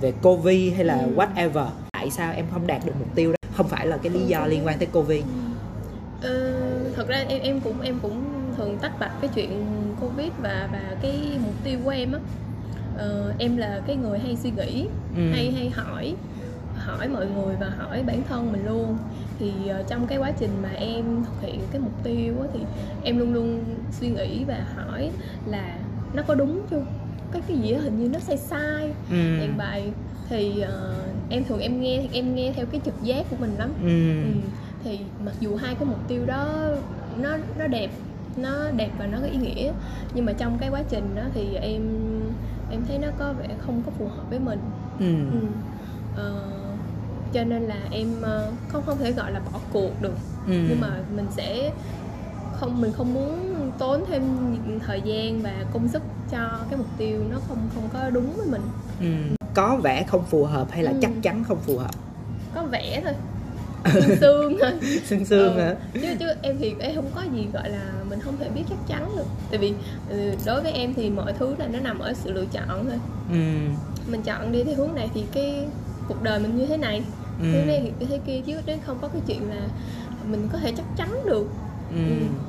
về 0.00 0.12
covid 0.22 0.74
hay 0.74 0.84
là 0.84 0.94
Ừ. 1.02 1.12
whatever 1.16 1.66
tại 1.92 2.10
sao 2.10 2.32
em 2.36 2.44
không 2.52 2.66
đạt 2.66 2.86
được 2.86 2.92
mục 2.98 3.08
tiêu 3.14 3.30
đó 3.32 3.36
không 3.56 3.68
phải 3.68 3.86
là 3.86 3.96
cái 3.96 4.12
lý 4.12 4.20
do 4.20 4.46
liên 4.46 4.66
quan 4.66 4.78
tới 4.78 4.88
covid 4.92 5.22
Ờ, 6.22 6.52
thật 6.96 7.08
ra 7.08 7.24
em 7.28 7.42
em 7.42 7.60
cũng 7.60 7.80
em 7.80 7.98
cũng 8.02 8.24
thường 8.56 8.78
tách 8.78 8.98
bạch 9.00 9.12
cái 9.20 9.30
chuyện 9.34 9.64
covid 10.00 10.30
và 10.42 10.68
và 10.72 10.96
cái 11.02 11.38
mục 11.44 11.54
tiêu 11.64 11.78
của 11.84 11.90
em 11.90 12.12
á 12.12 12.18
Ờ, 12.98 13.32
em 13.38 13.56
là 13.56 13.80
cái 13.86 13.96
người 13.96 14.18
hay 14.18 14.36
suy 14.36 14.50
nghĩ 14.50 14.86
Ừ. 15.16 15.30
hay 15.32 15.50
hay 15.50 15.70
hỏi 15.70 16.14
hỏi 16.76 17.08
mọi 17.08 17.26
người 17.26 17.56
và 17.60 17.68
hỏi 17.78 18.02
bản 18.06 18.22
thân 18.28 18.52
mình 18.52 18.66
luôn 18.66 18.96
thì 19.38 19.52
ờ, 19.68 19.82
trong 19.88 20.06
cái 20.06 20.18
quá 20.18 20.32
trình 20.38 20.50
mà 20.62 20.68
em 20.68 21.04
thực 21.24 21.48
hiện 21.48 21.60
cái 21.72 21.80
mục 21.80 21.92
tiêu 22.02 22.34
á, 22.42 22.48
thì 22.54 22.60
em 23.04 23.18
luôn 23.18 23.34
luôn 23.34 23.64
suy 24.00 24.08
nghĩ 24.08 24.44
và 24.44 24.66
hỏi 24.76 25.10
là 25.46 25.76
nó 26.14 26.22
có 26.22 26.34
đúng 26.34 26.60
chưa 26.70 26.82
cái 27.32 27.42
cái 27.48 27.56
gì 27.58 27.72
đó 27.72 27.78
hình 27.80 27.98
như 28.02 28.08
nó 28.08 28.18
sai 28.18 28.36
sai 28.36 28.92
ừ. 29.10 29.16
dạng 29.40 29.56
bài 29.58 29.82
thì 30.28 30.60
ờ, 30.60 30.94
em 31.30 31.44
thường 31.44 31.60
em 31.60 31.80
nghe 31.80 32.02
em 32.12 32.34
nghe 32.34 32.52
theo 32.56 32.66
cái 32.66 32.80
trực 32.84 33.02
giác 33.02 33.26
của 33.30 33.36
mình 33.40 33.54
lắm 33.58 33.70
Ừ. 33.82 34.22
Ừ, 34.22 34.30
thì 34.84 34.98
mặc 35.24 35.34
dù 35.40 35.56
hai 35.56 35.74
cái 35.74 35.84
mục 35.84 36.08
tiêu 36.08 36.26
đó 36.26 36.70
nó 37.20 37.36
nó 37.58 37.66
đẹp 37.66 37.90
nó 38.36 38.70
đẹp 38.76 38.90
và 38.98 39.06
nó 39.06 39.18
có 39.20 39.26
ý 39.26 39.36
nghĩa 39.36 39.72
nhưng 40.14 40.24
mà 40.24 40.32
trong 40.32 40.58
cái 40.58 40.68
quá 40.68 40.82
trình 40.88 41.14
đó 41.16 41.22
thì 41.34 41.54
em 41.54 41.82
em 42.70 42.80
thấy 42.88 42.98
nó 42.98 43.08
có 43.18 43.32
vẻ 43.32 43.48
không 43.66 43.82
có 43.86 43.92
phù 43.98 44.04
hợp 44.08 44.24
với 44.30 44.38
mình 44.38 44.58
Ừ. 44.98 45.14
ừ. 45.32 45.38
Ờ, 46.16 46.34
cho 47.32 47.44
nên 47.44 47.62
là 47.62 47.76
em 47.90 48.22
ờ, 48.22 48.50
không 48.68 48.82
không 48.86 48.98
thể 48.98 49.12
gọi 49.12 49.32
là 49.32 49.40
bỏ 49.52 49.60
cuộc 49.72 49.90
được 50.02 50.14
Ừ. 50.46 50.52
nhưng 50.68 50.80
mà 50.80 50.88
mình 51.16 51.26
sẽ 51.30 51.72
không 52.52 52.80
mình 52.80 52.92
không 52.92 53.14
muốn 53.14 53.54
tốn 53.78 54.04
thêm 54.08 54.22
thời 54.86 55.00
gian 55.04 55.42
và 55.42 55.52
công 55.72 55.88
sức 55.88 56.02
cho 56.30 56.58
cái 56.70 56.78
mục 56.78 56.86
tiêu 56.98 57.20
nó 57.30 57.38
không 57.48 57.58
không 57.74 57.88
có 57.92 58.10
đúng 58.10 58.32
với 58.36 58.46
mình 58.46 58.62
Ừ. 59.00 59.34
có 59.54 59.76
vẻ 59.82 60.02
không 60.02 60.24
phù 60.24 60.44
hợp 60.44 60.66
hay 60.70 60.82
là 60.82 60.90
Ừ. 60.90 60.96
chắc 61.02 61.10
chắn 61.22 61.44
không 61.44 61.58
phù 61.66 61.78
hợp 61.78 61.90
có 62.54 62.62
vẻ 62.64 63.00
thôi 63.04 63.12
xương 63.92 64.16
xương 64.20 64.56
thôi 64.62 64.72
xương 65.04 65.24
xương 65.24 65.54
Ừ. 65.54 65.60
hả 65.60 65.74
chứ 65.94 66.08
chứ 66.20 66.26
em 66.42 66.56
thì 66.60 66.74
em 66.80 66.94
không 66.94 67.10
có 67.14 67.22
gì 67.34 67.46
gọi 67.52 67.70
là 67.70 67.92
mình 68.10 68.20
không 68.20 68.36
thể 68.40 68.48
biết 68.48 68.62
chắc 68.68 68.78
chắn 68.88 69.08
được 69.16 69.24
tại 69.50 69.58
vì 69.58 69.72
ừ, 70.10 70.16
đối 70.46 70.62
với 70.62 70.72
em 70.72 70.94
thì 70.94 71.10
mọi 71.10 71.32
thứ 71.32 71.54
là 71.58 71.66
nó 71.72 71.78
nằm 71.80 71.98
ở 71.98 72.12
sự 72.14 72.32
lựa 72.32 72.44
chọn 72.52 72.86
thôi 72.88 72.98
ừ. 73.30 73.36
mình 74.10 74.22
chọn 74.22 74.52
đi 74.52 74.64
theo 74.64 74.74
hướng 74.74 74.94
này 74.94 75.08
thì 75.14 75.24
cái 75.32 75.64
cuộc 76.08 76.22
đời 76.22 76.38
mình 76.40 76.56
như 76.58 76.66
thế 76.66 76.76
này 76.76 77.02
Ừ. 77.40 77.46
thế 77.52 77.64
này 77.66 77.92
thì 78.00 78.06
thế 78.06 78.18
kia 78.26 78.40
chứ 78.46 78.52
đến 78.66 78.78
không 78.86 78.98
có 79.02 79.08
cái 79.08 79.22
chuyện 79.26 79.48
là 79.50 79.60
mình 80.30 80.48
có 80.52 80.58
thể 80.58 80.72
chắc 80.76 80.86
chắn 80.96 81.08
được 81.26 81.46
Ừ. 81.90 81.96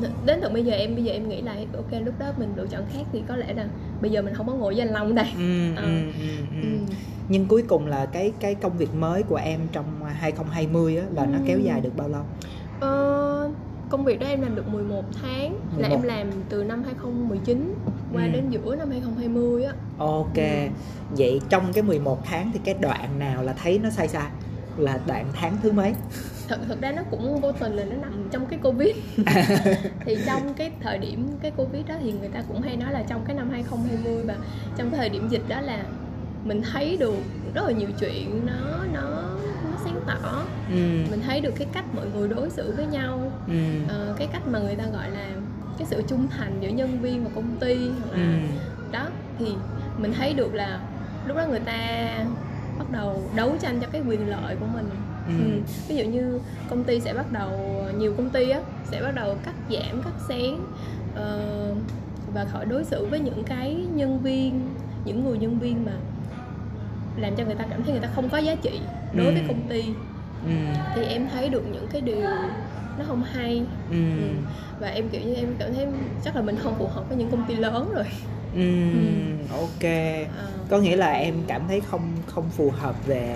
Ừ. 0.01 0.07
đến 0.25 0.39
tận 0.41 0.53
bây 0.53 0.63
giờ 0.65 0.73
em 0.73 0.95
bây 0.95 1.03
giờ 1.03 1.11
em 1.13 1.29
nghĩ 1.29 1.41
lại 1.41 1.67
ok 1.75 2.01
lúc 2.05 2.13
đó 2.19 2.25
mình 2.37 2.53
lựa 2.55 2.65
chọn 2.67 2.81
khác 2.93 3.03
thì 3.13 3.21
có 3.27 3.35
lẽ 3.35 3.53
là 3.53 3.65
bây 4.01 4.11
giờ 4.11 4.21
mình 4.21 4.33
không 4.33 4.47
có 4.47 4.53
ngồi 4.53 4.73
với 4.73 4.83
anh 4.87 4.93
Long 4.93 5.15
đây 5.15 5.25
Ừ. 5.37 5.75
Ờ. 5.75 5.83
Ừ. 5.83 5.89
Ừ. 6.19 6.27
Ừ. 6.61 6.67
ừ. 6.87 6.93
Nhưng 7.29 7.45
cuối 7.45 7.63
cùng 7.67 7.87
là 7.87 8.05
cái 8.05 8.31
cái 8.39 8.55
công 8.55 8.77
việc 8.77 8.95
mới 8.95 9.23
của 9.23 9.35
em 9.35 9.59
trong 9.71 9.85
2020 10.13 10.97
á 10.97 11.05
là 11.15 11.25
nó 11.25 11.37
Ừ. 11.37 11.43
kéo 11.47 11.59
dài 11.59 11.81
được 11.81 11.97
bao 11.97 12.07
lâu 12.09 12.21
Ờ, 12.79 13.49
công 13.89 14.03
việc 14.05 14.19
đó 14.19 14.27
em 14.27 14.41
làm 14.41 14.55
được 14.55 14.67
11 14.67 15.05
tháng 15.21 15.53
là 15.77 15.87
11. 15.89 15.95
em 15.95 16.01
làm 16.01 16.27
từ 16.49 16.63
năm 16.63 16.83
2019 16.83 17.73
qua 18.13 18.23
Ừ. 18.23 18.29
đến 18.33 18.49
giữa 18.49 18.75
năm 18.75 18.89
2020 18.91 19.63
á 19.63 19.73
ok 19.97 20.35
Ừ. 20.35 20.67
vậy 21.17 21.41
trong 21.49 21.73
cái 21.73 21.83
11 21.83 22.19
tháng 22.25 22.51
thì 22.53 22.59
cái 22.63 22.75
đoạn 22.79 23.19
nào 23.19 23.43
là 23.43 23.53
thấy 23.53 23.79
nó 23.83 23.89
sai 23.89 24.07
sai 24.07 24.29
là 24.77 24.99
đoạn 25.07 25.25
tháng 25.33 25.57
thứ 25.63 25.71
mấy 25.71 25.93
thật 26.47 26.59
thực 26.67 26.81
ra 26.81 26.91
nó 26.91 27.01
cũng 27.11 27.41
vô 27.41 27.51
tình 27.51 27.73
là 27.73 27.83
nó 27.85 27.95
nằm 27.95 28.27
trong 28.31 28.45
cái 28.45 28.59
covid 28.63 28.95
thì 30.05 30.17
trong 30.25 30.53
cái 30.53 30.71
thời 30.81 30.97
điểm 30.97 31.27
cái 31.41 31.51
covid 31.51 31.85
đó 31.87 31.95
thì 32.01 32.11
người 32.11 32.29
ta 32.29 32.41
cũng 32.47 32.61
hay 32.61 32.77
nói 32.77 32.91
là 32.93 33.03
trong 33.07 33.21
cái 33.25 33.35
năm 33.35 33.49
2020 33.49 34.23
và 34.25 34.35
trong 34.77 34.89
cái 34.91 34.97
thời 34.99 35.09
điểm 35.09 35.27
dịch 35.29 35.43
đó 35.47 35.61
là 35.61 35.83
mình 36.47 36.61
thấy 36.73 36.97
được 36.97 37.15
rất 37.53 37.65
là 37.65 37.71
nhiều 37.71 37.89
chuyện 37.99 38.45
nó 38.45 38.85
nó 38.93 39.01
nó 39.71 39.77
sáng 39.83 39.99
tỏ 40.07 40.43
ừ. 40.69 40.75
mình 41.11 41.21
thấy 41.25 41.41
được 41.41 41.51
cái 41.57 41.67
cách 41.73 41.85
mọi 41.95 42.05
người 42.15 42.27
đối 42.29 42.49
xử 42.49 42.73
với 42.77 42.85
nhau 42.85 43.31
Ừ. 43.47 43.53
ờ, 43.89 44.15
cái 44.17 44.27
cách 44.33 44.47
mà 44.47 44.59
người 44.59 44.75
ta 44.75 44.83
gọi 44.93 45.11
là 45.11 45.27
cái 45.77 45.87
sự 45.89 46.01
trung 46.07 46.27
thành 46.37 46.57
giữa 46.61 46.69
nhân 46.69 46.99
viên 47.01 47.23
và 47.23 47.29
công 47.35 47.55
ty 47.59 47.75
hoặc 48.01 48.11
Ừ. 48.11 48.19
đó 48.91 49.07
thì 49.39 49.45
mình 49.97 50.13
thấy 50.17 50.33
được 50.33 50.53
là 50.53 50.79
lúc 51.27 51.37
đó 51.37 51.45
người 51.49 51.59
ta 51.59 52.07
bắt 52.79 52.91
đầu 52.91 53.21
đấu 53.35 53.55
tranh 53.59 53.79
cho 53.81 53.87
cái 53.91 54.01
quyền 54.07 54.29
lợi 54.29 54.55
của 54.59 54.65
mình 54.73 54.89
Ừ. 55.27 55.33
ừ. 55.39 55.59
ví 55.87 55.95
dụ 55.95 56.03
như 56.03 56.39
công 56.69 56.83
ty 56.83 56.99
sẽ 56.99 57.13
bắt 57.13 57.31
đầu 57.31 57.51
nhiều 57.97 58.13
công 58.17 58.29
ty 58.29 58.49
á 58.49 58.59
sẽ 58.91 59.01
bắt 59.01 59.11
đầu 59.15 59.35
cắt 59.45 59.53
giảm 59.69 60.01
cắt 60.03 60.13
xén 60.29 60.55
ờ, 61.15 61.39
và 62.33 62.45
khỏi 62.45 62.65
đối 62.65 62.83
xử 62.83 63.05
với 63.05 63.19
những 63.19 63.43
cái 63.43 63.75
nhân 63.95 64.19
viên 64.19 64.69
những 65.05 65.23
người 65.23 65.37
nhân 65.37 65.59
viên 65.59 65.85
mà 65.85 65.91
làm 67.17 67.35
cho 67.35 67.43
người 67.45 67.55
ta 67.55 67.65
cảm 67.69 67.83
thấy 67.83 67.91
người 67.91 68.01
ta 68.01 68.07
không 68.15 68.29
có 68.29 68.37
giá 68.37 68.55
trị 68.55 68.79
đối 69.13 69.31
với 69.31 69.41
Ừ. 69.41 69.47
công 69.47 69.69
ty 69.69 69.81
Ừ. 70.43 70.49
thì 70.95 71.03
em 71.05 71.27
thấy 71.29 71.49
được 71.49 71.63
những 71.71 71.87
cái 71.87 72.01
điều 72.01 72.27
nó 72.97 73.05
không 73.07 73.23
hay 73.23 73.65
Ừ. 73.89 73.95
Ừ. 74.17 74.27
và 74.79 74.87
em 74.87 75.09
kiểu 75.09 75.21
như 75.21 75.35
em 75.35 75.55
cảm 75.59 75.73
thấy 75.73 75.87
chắc 76.23 76.35
là 76.35 76.41
mình 76.41 76.57
không 76.57 76.75
phù 76.79 76.87
hợp 76.87 77.05
với 77.09 77.17
những 77.17 77.29
công 77.31 77.43
ty 77.47 77.55
lớn 77.55 77.91
rồi 77.95 78.05
Ừ. 78.53 78.91
Ừ. 78.93 79.55
ok 79.55 79.83
Ờ, 80.37 80.51
có 80.69 80.77
nghĩa 80.79 80.95
là 80.95 81.11
em 81.11 81.35
cảm 81.47 81.67
thấy 81.67 81.81
không 81.81 82.01
không 82.27 82.49
phù 82.49 82.69
hợp 82.71 82.95
về 83.05 83.35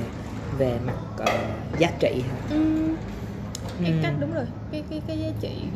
về 0.57 0.79
mặt 0.85 0.95
ờ, 1.17 1.25
giá 1.77 1.91
trị 1.99 2.21
hả 2.21 2.37
ừm, 2.49 2.95
cái 3.83 3.91
Ừ. 3.91 3.99
cách 4.03 4.13
đúng 4.19 4.31
rồi 4.31 4.45
cái 4.71 4.83
cái 4.89 5.01
cái 5.07 5.19
giá 5.19 5.27
trị 5.41 5.69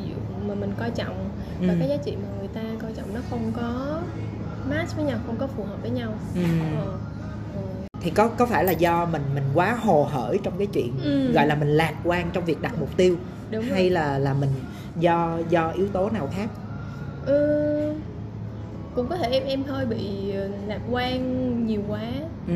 mà 0.47 0.55
mình 0.55 0.73
coi 0.73 0.91
trọng 0.91 1.29
và 1.59 1.67
Ừ. 1.73 1.75
cái 1.79 1.89
giá 1.89 1.95
trị 2.05 2.15
mà 2.15 2.27
người 2.37 2.47
ta 2.47 2.61
coi 2.81 2.93
trọng 2.93 3.13
nó 3.13 3.21
không 3.29 3.53
có 3.53 4.01
match 4.65 4.95
với 4.95 5.05
nhau 5.05 5.19
không 5.25 5.37
có 5.37 5.47
phù 5.47 5.63
hợp 5.65 5.81
với 5.81 5.91
nhau 5.91 6.19
Ừ. 6.35 6.41
ờ. 6.75 6.99
Thì 8.05 8.11
có 8.11 8.27
có 8.27 8.45
phải 8.45 8.63
là 8.63 8.71
do 8.71 9.05
mình 9.05 9.21
mình 9.35 9.43
quá 9.53 9.73
hồ 9.73 10.07
hởi 10.11 10.39
trong 10.43 10.53
cái 10.57 10.67
chuyện 10.67 10.91
Ừ. 11.03 11.31
gọi 11.31 11.47
là 11.47 11.55
mình 11.55 11.67
lạc 11.69 11.93
quan 12.03 12.29
trong 12.33 12.45
việc 12.45 12.61
đặt 12.61 12.73
mục 12.79 12.97
tiêu? 12.97 13.15
Đúng 13.51 13.61
rồi. 13.61 13.71
hay 13.73 13.89
là 13.89 14.17
là 14.19 14.33
mình 14.33 14.49
do 14.99 15.39
do 15.49 15.69
yếu 15.69 15.87
tố 15.87 16.09
nào 16.09 16.29
khác? 16.35 16.49
Ừ, 17.25 17.93
cũng 18.95 19.07
có 19.07 19.17
thể 19.17 19.29
em 19.29 19.43
em 19.45 19.63
hơi 19.63 19.85
bị 19.85 20.31
ờ, 20.35 20.49
lạc 20.67 20.79
quan 20.91 21.19
nhiều 21.67 21.81
quá. 21.87 22.01
Ừ. 22.47 22.53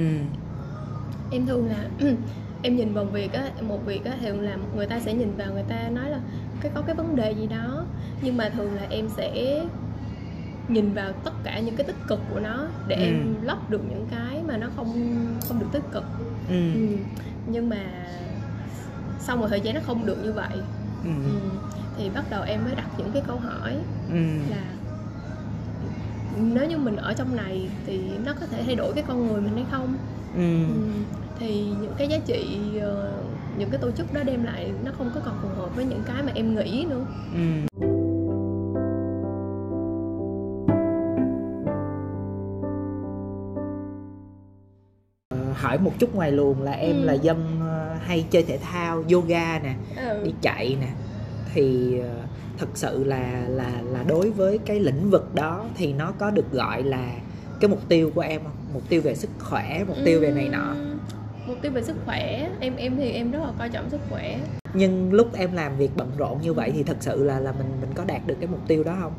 Em 1.32 1.46
thường 1.46 1.68
là 1.70 1.86
em 2.62 2.75
nhìn 2.75 2.94
vào 2.94 3.06
việc 3.06 3.34
á 3.34 3.50
một 3.62 3.86
việc 3.86 4.06
á 4.06 4.12
thường 4.22 4.41
là 4.41 4.58
người 4.75 4.88
ta 4.88 5.00
sẽ 5.00 5.13
nhìn 5.13 5.32
vào 5.38 5.53
người 5.53 5.65
ta 5.70 5.89
nói 5.89 6.10
là 6.10 6.20
cái 6.62 6.72
có 6.75 6.82
cái 6.82 6.96
vấn 6.96 7.15
đề 7.15 7.32
gì 7.32 7.48
đó? 7.48 7.86
Nhưng 8.22 8.38
mà 8.38 8.50
thường 8.50 8.75
là 8.75 8.82
em 8.89 9.10
sẽ 9.18 9.60
nhìn 10.69 10.93
vào 10.93 11.11
tất 11.11 11.31
cả 11.43 11.59
những 11.59 11.75
cái 11.75 11.85
tích 11.85 12.07
cực 12.07 12.19
của 12.33 12.39
nó 12.39 12.67
để 12.88 12.95
ừ. 12.95 13.01
em 13.01 13.35
lấp 13.41 13.69
được 13.69 13.81
những 13.89 14.07
cái 14.11 14.43
mà 14.47 14.57
nó 14.57 14.67
không 14.75 14.93
không 15.47 15.59
được 15.59 15.67
tích 15.71 15.83
cực 15.91 16.03
ừ. 16.49 16.73
Ừ. 16.73 16.97
nhưng 17.47 17.69
mà 17.69 17.85
sau 19.19 19.38
một 19.38 19.47
thời 19.49 19.61
gian 19.61 19.75
nó 19.75 19.81
không 19.85 20.05
được 20.05 20.23
như 20.23 20.33
vậy 20.33 20.57
ừ. 21.03 21.09
Ừ. 21.25 21.39
thì 21.97 22.09
bắt 22.09 22.25
đầu 22.29 22.43
em 22.43 22.65
mới 22.65 22.75
đặt 22.75 22.88
những 22.97 23.11
cái 23.13 23.23
câu 23.27 23.39
hỏi 23.39 23.77
ừ. 24.09 24.25
là 24.49 24.63
nếu 26.38 26.65
như 26.69 26.77
mình 26.77 26.95
ở 26.95 27.13
trong 27.13 27.35
này 27.35 27.69
thì 27.85 28.01
nó 28.25 28.33
có 28.39 28.45
thể 28.45 28.63
thay 28.65 28.75
đổi 28.75 28.93
cái 28.93 29.03
con 29.07 29.27
người 29.27 29.41
mình 29.41 29.55
hay 29.55 29.65
không 29.71 29.95
ừ. 30.35 30.65
Ừ. 30.67 30.75
thì 31.39 31.65
những 31.81 31.93
cái 31.97 32.07
giá 32.07 32.17
trị 32.25 32.59
ờ, 32.81 33.13
những 33.57 33.69
cái 33.69 33.81
tổ 33.81 33.91
chức 33.91 34.13
đó 34.13 34.23
đem 34.23 34.43
lại 34.43 34.71
nó 34.85 34.91
không 34.97 35.11
có 35.15 35.21
còn 35.25 35.39
phù 35.41 35.49
hợp 35.49 35.75
với 35.75 35.85
những 35.85 36.03
cái 36.05 36.23
mà 36.23 36.31
em 36.35 36.55
nghĩ 36.55 36.85
nữa 36.89 37.05
ừ. 37.33 37.69
Hỏi 45.69 45.77
một 45.77 45.93
chút 45.99 46.15
ngoài 46.15 46.31
luồng 46.31 46.61
là 46.61 46.71
em 46.71 46.95
ừ. 46.95 47.05
là 47.05 47.13
dân 47.13 47.59
ờ, 47.61 47.95
hay 48.01 48.25
chơi 48.29 48.43
thể 48.43 48.57
thao 48.57 49.03
yoga 49.11 49.59
nè 49.59 49.73
ừ. 49.97 50.23
đi 50.23 50.33
chạy 50.41 50.77
nè. 50.81 50.88
Thì 51.53 51.99
ờ, 51.99 52.09
thực 52.57 52.77
sự 52.77 53.03
là 53.03 53.45
là 53.47 53.81
là 53.91 54.03
đối 54.03 54.31
với 54.31 54.57
cái 54.57 54.79
lĩnh 54.79 55.09
vực 55.09 55.35
đó 55.35 55.65
thì 55.75 55.93
nó 55.93 56.11
có 56.11 56.31
được 56.31 56.51
gọi 56.51 56.83
là 56.83 57.11
cái 57.59 57.69
mục 57.69 57.89
tiêu 57.89 58.11
của 58.15 58.21
em 58.21 58.41
không? 58.43 58.51
Mục 58.73 58.83
tiêu 58.89 59.01
về 59.01 59.15
sức 59.15 59.29
khỏe 59.39 59.83
mục 59.88 59.97
tiêu 60.05 60.19
ừ. 60.19 60.21
về 60.21 60.31
này 60.31 60.49
nọ. 60.49 60.75
Mục 61.47 61.57
tiêu 61.61 61.71
về 61.71 61.83
sức 61.83 61.95
khỏe. 62.05 62.49
Em 62.59 62.75
em 62.75 62.97
thì 62.97 63.11
em 63.11 63.31
rất 63.31 63.39
là 63.39 63.51
coi 63.59 63.69
trọng 63.69 63.89
sức 63.89 64.01
khỏe. 64.09 64.39
Nhưng 64.73 65.13
lúc 65.13 65.33
em 65.33 65.53
làm 65.53 65.77
việc 65.77 65.91
bận 65.95 66.11
rộn 66.17 66.41
như 66.41 66.53
vậy 66.53 66.71
thì 66.73 66.83
thật 66.83 66.97
sự 66.99 67.23
là 67.23 67.39
là 67.39 67.51
mình 67.51 67.67
mình 67.81 67.89
có 67.95 68.03
đạt 68.07 68.27
được 68.27 68.35
cái 68.39 68.47
mục 68.47 68.61
tiêu 68.67 68.83
đó 68.83 68.97
không? 69.01 69.13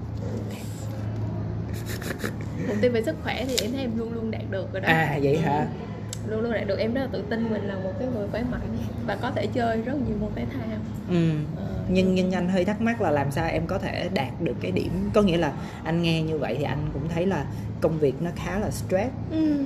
Mục 2.69 2.77
tiêu 2.81 2.91
về 2.95 3.03
sức 3.03 3.17
khỏe 3.23 3.45
thì 3.49 3.57
em 3.63 3.73
thấy 3.73 3.81
em 3.81 3.99
luôn 3.99 4.13
luôn 4.13 4.31
đạt 4.31 4.43
được 4.51 4.73
rồi 4.73 4.81
đó. 4.81 4.89
À 4.89 5.19
vậy 5.23 5.39
hả? 5.39 5.61
ừ 5.61 5.90
luôn 6.29 6.41
luôn 6.41 6.53
đạt 6.53 6.67
được 6.67 6.79
em 6.79 6.95
rất 6.95 7.01
là 7.01 7.09
tự 7.13 7.23
tin 7.31 7.51
mình 7.51 7.63
là 7.63 7.75
một 7.75 7.93
cái 7.99 8.09
người 8.15 8.29
khỏe 8.31 8.43
mạnh 8.51 8.77
và 9.07 9.17
có 9.17 9.31
thể 9.31 9.47
chơi 9.47 9.83
rất 9.83 9.95
nhiều 10.07 10.17
môn 10.21 10.31
thể 10.35 10.47
thao 10.53 10.79
ừ. 11.09 11.31
ờ, 11.57 11.67
nhưng 11.89 12.15
nhưng 12.15 12.33
anh 12.33 12.49
hơi 12.49 12.65
thắc 12.65 12.81
mắc 12.81 13.01
là 13.01 13.11
làm 13.11 13.31
sao 13.31 13.49
em 13.49 13.67
có 13.67 13.79
thể 13.79 14.09
đạt 14.15 14.43
được 14.43 14.57
cái 14.61 14.71
điểm 14.71 15.11
có 15.15 15.23
nghĩa 15.23 15.37
là 15.37 15.53
anh 15.85 16.03
nghe 16.03 16.23
như 16.23 16.39
vậy 16.39 16.57
thì 16.59 16.65
anh 16.65 16.87
cũng 16.93 17.09
thấy 17.09 17.27
là 17.27 17.45
công 17.81 17.99
việc 17.99 18.23
nó 18.23 18.31
khá 18.37 18.59
là 18.59 18.71
stress 18.71 19.11
ừ. 19.31 19.65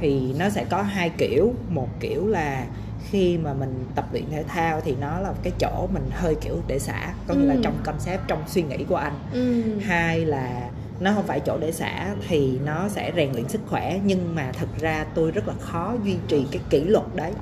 thì 0.00 0.34
nó 0.38 0.48
sẽ 0.48 0.64
có 0.64 0.82
hai 0.82 1.10
kiểu 1.18 1.54
một 1.68 1.88
kiểu 2.00 2.26
là 2.26 2.66
khi 3.10 3.38
mà 3.38 3.54
mình 3.54 3.84
tập 3.94 4.04
luyện 4.12 4.24
thể 4.30 4.42
thao 4.42 4.80
thì 4.80 4.94
nó 5.00 5.20
là 5.20 5.32
cái 5.42 5.52
chỗ 5.58 5.88
mình 5.92 6.10
hơi 6.10 6.34
kiểu 6.34 6.56
để 6.66 6.78
xả 6.78 7.12
có 7.26 7.34
nghĩa 7.34 7.42
ừ. 7.42 7.48
là 7.48 7.56
trong 7.62 7.74
concept 7.84 8.20
trong 8.28 8.42
suy 8.46 8.62
nghĩ 8.62 8.84
của 8.88 8.96
anh 8.96 9.14
ừ. 9.32 9.78
hai 9.80 10.24
là 10.24 10.70
nó 11.00 11.12
không 11.14 11.26
phải 11.26 11.40
chỗ 11.40 11.58
để 11.60 11.72
xả 11.72 12.14
thì 12.28 12.58
nó 12.64 12.88
sẽ 12.88 13.12
rèn 13.16 13.32
luyện 13.32 13.48
sức 13.48 13.60
khỏe 13.66 14.00
nhưng 14.04 14.34
mà 14.34 14.52
thật 14.52 14.68
ra 14.80 15.06
tôi 15.14 15.30
rất 15.30 15.48
là 15.48 15.54
khó 15.60 15.94
duy 16.04 16.16
trì 16.28 16.46
cái 16.50 16.62
kỷ 16.70 16.84
luật 16.84 17.04
đấy. 17.14 17.32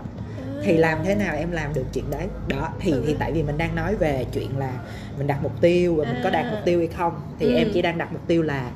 Thì 0.62 0.76
làm 0.76 0.98
thế 1.04 1.14
nào 1.14 1.36
em 1.36 1.50
làm 1.50 1.74
được 1.74 1.84
chuyện 1.92 2.10
đấy? 2.10 2.26
Đó 2.48 2.68
thì 2.80 2.94
thì 3.06 3.16
tại 3.18 3.32
vì 3.32 3.42
mình 3.42 3.58
đang 3.58 3.74
nói 3.74 3.94
về 3.96 4.26
chuyện 4.32 4.58
là 4.58 4.72
mình 5.18 5.26
đặt 5.26 5.42
mục 5.42 5.60
tiêu 5.60 5.94
và 5.94 6.04
mình 6.04 6.20
có 6.24 6.30
đạt 6.30 6.46
mục 6.50 6.60
tiêu 6.64 6.78
hay 6.78 6.88
không 6.88 7.20
thì 7.38 7.46
ừ. 7.46 7.54
em 7.54 7.68
chỉ 7.74 7.82
đang 7.82 7.98
đặt 7.98 8.12
mục 8.12 8.26
tiêu 8.26 8.42
là 8.42 8.70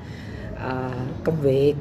uh, 0.54 1.24
công 1.24 1.40
việc 1.40 1.74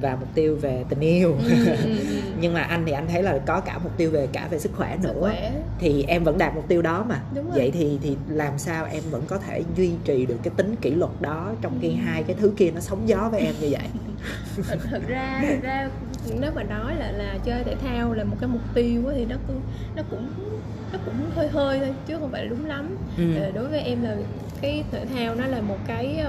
và 0.00 0.16
mục 0.16 0.28
tiêu 0.34 0.56
về 0.56 0.84
tình 0.88 1.00
yêu 1.00 1.36
ừ, 1.44 1.66
ừ, 1.66 1.74
ừ. 1.84 2.20
nhưng 2.40 2.54
mà 2.54 2.62
anh 2.62 2.84
thì 2.86 2.92
anh 2.92 3.08
thấy 3.08 3.22
là 3.22 3.38
có 3.46 3.60
cả 3.60 3.78
mục 3.78 3.92
tiêu 3.96 4.10
về 4.10 4.26
cả 4.32 4.48
về 4.50 4.58
sức 4.58 4.72
khỏe 4.76 4.96
nữa 5.02 5.08
sức 5.08 5.20
khỏe. 5.20 5.52
thì 5.78 6.02
em 6.02 6.24
vẫn 6.24 6.38
đạt 6.38 6.54
mục 6.54 6.68
tiêu 6.68 6.82
đó 6.82 7.06
mà 7.08 7.22
vậy 7.54 7.70
thì 7.70 7.98
thì 8.02 8.16
làm 8.28 8.58
sao 8.58 8.86
em 8.92 9.02
vẫn 9.10 9.22
có 9.26 9.38
thể 9.38 9.62
duy 9.76 9.90
trì 10.04 10.26
được 10.26 10.36
cái 10.42 10.52
tính 10.56 10.76
kỷ 10.76 10.90
luật 10.90 11.10
đó 11.20 11.54
trong 11.62 11.78
khi 11.82 11.90
hai 11.90 12.22
cái 12.22 12.36
thứ 12.40 12.52
kia 12.56 12.70
nó 12.70 12.80
sóng 12.80 13.08
gió 13.08 13.28
với 13.32 13.40
em 13.40 13.54
như 13.60 13.68
vậy 13.70 13.88
thật, 14.68 14.78
thật 14.90 15.02
ra 15.08 15.42
thật 15.48 15.58
ra 15.62 15.90
nếu 16.40 16.52
mà 16.52 16.62
nói 16.62 16.94
là 16.94 17.12
là 17.12 17.38
chơi 17.44 17.64
thể 17.64 17.74
thao 17.74 18.12
là 18.12 18.24
một 18.24 18.36
cái 18.40 18.48
mục 18.48 18.62
tiêu 18.74 19.02
thì 19.14 19.24
nó 19.24 19.36
cũng 19.46 19.60
nó 19.94 20.02
cũng 20.10 20.28
nó 20.92 20.98
cũng 21.04 21.30
hơi 21.34 21.48
hơi 21.48 21.78
thôi 21.78 21.94
chứ 22.06 22.18
không 22.18 22.30
phải 22.32 22.42
là 22.42 22.48
đúng 22.48 22.66
lắm 22.66 22.96
ừ. 23.16 23.36
Ờ, 23.36 23.50
đối 23.50 23.68
với 23.68 23.80
em 23.80 24.02
là 24.02 24.16
cái 24.60 24.84
thể 24.90 25.06
thao 25.06 25.34
nó 25.34 25.46
là 25.46 25.60
một 25.60 25.78
cái 25.86 26.24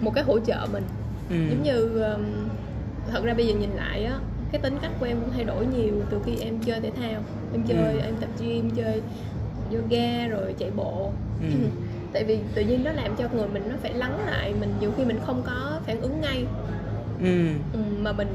một 0.00 0.10
cái 0.14 0.24
hỗ 0.24 0.38
trợ 0.40 0.66
mình 0.72 0.84
ừ. 1.30 1.36
giống 1.50 1.62
như 1.62 2.02
um, 2.02 2.41
thật 3.12 3.24
ra 3.24 3.34
bây 3.34 3.46
giờ 3.46 3.54
nhìn 3.54 3.70
lại 3.70 4.04
á 4.04 4.18
cái 4.52 4.60
tính 4.60 4.78
cách 4.82 4.90
của 5.00 5.06
em 5.06 5.20
cũng 5.20 5.30
thay 5.32 5.44
đổi 5.44 5.66
nhiều 5.66 5.94
từ 6.10 6.20
khi 6.26 6.36
em 6.40 6.58
chơi 6.58 6.80
thể 6.80 6.90
thao 6.90 7.22
em 7.52 7.62
chơi 7.68 7.92
ừ. 7.92 8.00
em 8.04 8.14
tập 8.20 8.30
gym 8.40 8.70
chơi 8.70 9.02
yoga 9.72 10.28
rồi 10.28 10.54
chạy 10.58 10.70
bộ 10.76 11.10
ừ. 11.40 11.48
tại 12.12 12.24
vì 12.24 12.38
tự 12.54 12.62
nhiên 12.62 12.84
nó 12.84 12.92
làm 12.92 13.16
cho 13.16 13.28
người 13.34 13.48
mình 13.48 13.62
nó 13.68 13.74
phải 13.82 13.94
lắng 13.94 14.26
lại 14.26 14.54
mình 14.60 14.74
nhiều 14.80 14.90
khi 14.96 15.04
mình 15.04 15.18
không 15.26 15.42
có 15.46 15.80
phản 15.86 16.00
ứng 16.00 16.20
ngay 16.20 16.46
ừ. 17.22 17.48
Ừ, 17.72 17.78
mà 18.02 18.12
mình 18.12 18.28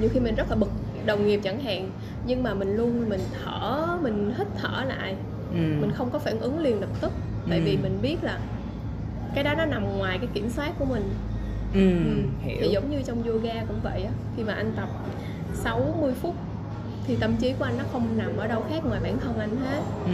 nhiều 0.00 0.08
khi 0.12 0.20
mình 0.20 0.34
rất 0.34 0.50
là 0.50 0.56
bực 0.56 0.70
đồng 1.06 1.26
nghiệp 1.26 1.40
chẳng 1.44 1.60
hạn 1.60 1.90
nhưng 2.26 2.42
mà 2.42 2.54
mình 2.54 2.76
luôn 2.76 3.08
mình 3.08 3.20
thở 3.44 3.98
mình 4.02 4.34
hít 4.38 4.46
thở 4.56 4.84
lại 4.86 5.14
ừ. 5.50 5.60
mình 5.80 5.90
không 5.94 6.10
có 6.10 6.18
phản 6.18 6.40
ứng 6.40 6.58
liền 6.58 6.80
lập 6.80 6.90
tức 7.00 7.12
tại 7.48 7.58
ừ. 7.58 7.64
vì 7.64 7.76
mình 7.76 7.98
biết 8.02 8.16
là 8.22 8.38
cái 9.34 9.44
đó 9.44 9.54
nó 9.58 9.64
nằm 9.64 9.98
ngoài 9.98 10.18
cái 10.18 10.28
kiểm 10.34 10.50
soát 10.50 10.72
của 10.78 10.84
mình 10.84 11.10
ừ, 11.74 11.80
ừ. 11.80 12.22
Hiểu. 12.42 12.56
thì 12.60 12.68
giống 12.68 12.90
như 12.90 13.02
trong 13.02 13.22
yoga 13.22 13.64
cũng 13.68 13.80
vậy 13.82 14.02
á 14.02 14.10
khi 14.36 14.42
mà 14.42 14.54
anh 14.54 14.72
tập 14.76 14.88
60 15.54 16.14
phút 16.22 16.34
thì 17.06 17.16
tâm 17.16 17.36
trí 17.36 17.52
của 17.52 17.64
anh 17.64 17.78
nó 17.78 17.84
không 17.92 18.18
nằm 18.18 18.36
ở 18.36 18.46
đâu 18.46 18.64
khác 18.70 18.84
ngoài 18.84 19.00
bản 19.02 19.18
thân 19.18 19.38
anh 19.38 19.56
hết 19.56 19.80
ừ. 20.04 20.12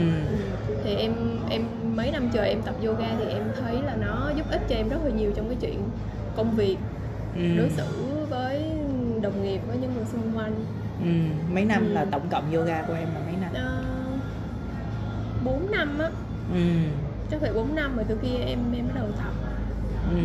Ừ. 0.68 0.74
thì 0.84 0.94
em 0.94 1.14
em 1.50 1.62
mấy 1.96 2.10
năm 2.10 2.28
trời 2.32 2.48
em 2.48 2.62
tập 2.62 2.74
yoga 2.86 3.08
thì 3.18 3.24
em 3.24 3.42
thấy 3.60 3.82
là 3.82 3.96
nó 3.96 4.30
giúp 4.36 4.50
ích 4.50 4.62
cho 4.68 4.76
em 4.76 4.88
rất 4.88 4.98
là 5.04 5.10
nhiều 5.10 5.32
trong 5.36 5.48
cái 5.48 5.56
chuyện 5.60 5.82
công 6.36 6.50
việc 6.56 6.76
ừ. 7.36 7.56
đối 7.58 7.70
xử 7.70 7.84
với 8.30 8.62
đồng 9.22 9.42
nghiệp 9.42 9.60
với 9.68 9.76
những 9.76 9.94
người 9.94 10.04
xung 10.12 10.38
quanh 10.38 10.54
ừ. 11.04 11.10
mấy 11.54 11.64
năm 11.64 11.86
ừ. 11.86 11.92
là 11.92 12.04
tổng 12.10 12.28
cộng 12.30 12.52
yoga 12.54 12.82
của 12.82 12.94
em 12.94 13.08
là 13.14 13.20
mấy 13.26 13.34
năm 13.40 13.50
ờ, 13.54 13.82
bốn 15.44 15.64
uh, 15.64 15.70
năm 15.70 15.98
á 15.98 16.10
ừ. 16.54 16.60
chắc 17.30 17.40
phải 17.40 17.52
4 17.52 17.74
năm 17.74 17.96
rồi 17.96 18.04
từ 18.08 18.18
khi 18.22 18.36
em 18.36 18.58
em 18.74 18.86
bắt 18.86 18.94
đầu 18.94 19.06
tập 19.18 19.32
ừ. 20.10 20.16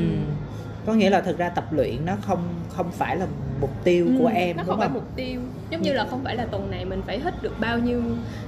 Có 0.86 0.94
nghĩa 0.94 1.10
là 1.10 1.22
thực 1.22 1.38
ra 1.38 1.50
tập 1.50 1.65
luyện 1.72 2.06
nó 2.06 2.15
không 2.22 2.39
không 2.70 2.92
phải 2.92 3.18
là 3.18 3.27
mục 3.62 3.70
tiêu 3.84 4.06
ừ, 4.06 4.12
của 4.20 4.27
em 4.27 4.58
nó 4.58 4.63
không 4.63 4.80
phải 4.80 4.89
mục 4.89 5.15
tiêu. 5.15 5.42
Giống 5.70 5.82
như 5.82 5.94
là 5.94 6.06
không 6.10 6.24
phải 6.24 6.36
là 6.36 6.46
tuần 6.46 6.72
này 6.72 6.86
mình 6.86 7.01
phải 7.08 7.20
hít 7.20 7.44
được 7.44 7.60
bao 7.60 7.80
nhiêu 7.80 8.01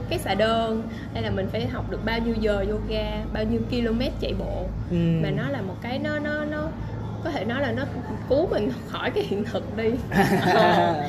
cái 0.09 0.19
xà 0.19 0.33
đơn 0.33 0.83
hay 1.13 1.23
là 1.23 1.29
mình 1.29 1.47
phải 1.51 1.67
học 1.67 1.91
được 1.91 2.05
bao 2.05 2.19
nhiêu 2.19 2.35
giờ 2.39 2.65
yoga 2.69 3.23
bao 3.33 3.43
nhiêu 3.43 3.61
km 3.69 4.01
chạy 4.19 4.33
bộ. 4.39 4.65
Ừ. 4.91 4.97
mà 5.23 5.29
nó 5.29 5.49
là 5.49 5.61
một 5.61 5.75
cái 5.81 5.99
nó 5.99 6.19
nó 6.19 6.45
thể 7.37 7.45
nói 7.45 7.61
là 7.61 7.71
nó 7.71 7.83
cứu 8.29 8.47
mình 8.47 8.71
khỏi 8.87 9.11
cái 9.11 9.23
hiện 9.23 9.43
thực 9.43 9.77
đi 9.77 9.89
ờ, 10.53 11.03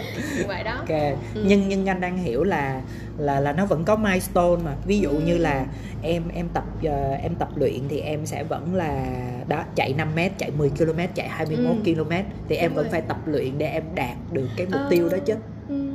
vậy 0.47 0.65
đó 0.65 0.77
okay. 0.79 1.17
ừ. 1.35 1.45
nhưng 1.47 1.69
nhưng 1.69 1.89
anh 1.89 2.01
đang 2.01 2.17
hiểu 2.17 2.45
là 2.45 2.81
là 3.19 3.41
là 3.41 3.53
nó 3.53 3.67
vẫn 3.67 3.85
có 3.85 3.97
milestone 3.97 4.63
mà 4.65 4.75
ví 4.87 4.99
dụ 4.99 5.11
ừ. 5.11 5.21
như 5.27 5.39
là 5.39 5.67
em 6.03 6.23
em 6.29 6.49
tập 6.49 6.65
uh, 6.87 7.23
em 7.23 7.35
tập 7.35 7.49
luyện 7.57 7.89
thì 7.89 8.01
em 8.01 8.27
sẽ 8.27 8.45
vẫn 8.45 8.75
là 8.75 9.07
đó 9.49 9.65
chạy 9.75 9.95
5 9.97 10.09
m 10.15 10.19
chạy 10.39 10.51
10 10.51 10.71
km 10.71 11.01
chạy 11.15 11.29
21 11.29 11.77
ừ. 11.85 11.95
km 11.95 12.11
thì 12.49 12.57
em 12.57 12.71
đúng 12.71 12.77
vẫn 12.77 12.85
rồi. 12.85 12.93
phải 12.93 13.01
tập 13.01 13.19
luyện 13.27 13.59
để 13.59 13.67
em 13.67 13.83
đạt 13.95 14.17
được 14.33 14.49
cái 14.57 14.67
mục 14.67 14.81
ờ. 14.81 14.87
tiêu 14.91 15.09
đó 15.09 15.19
chứ 15.27 15.35
ừ. 15.69 15.91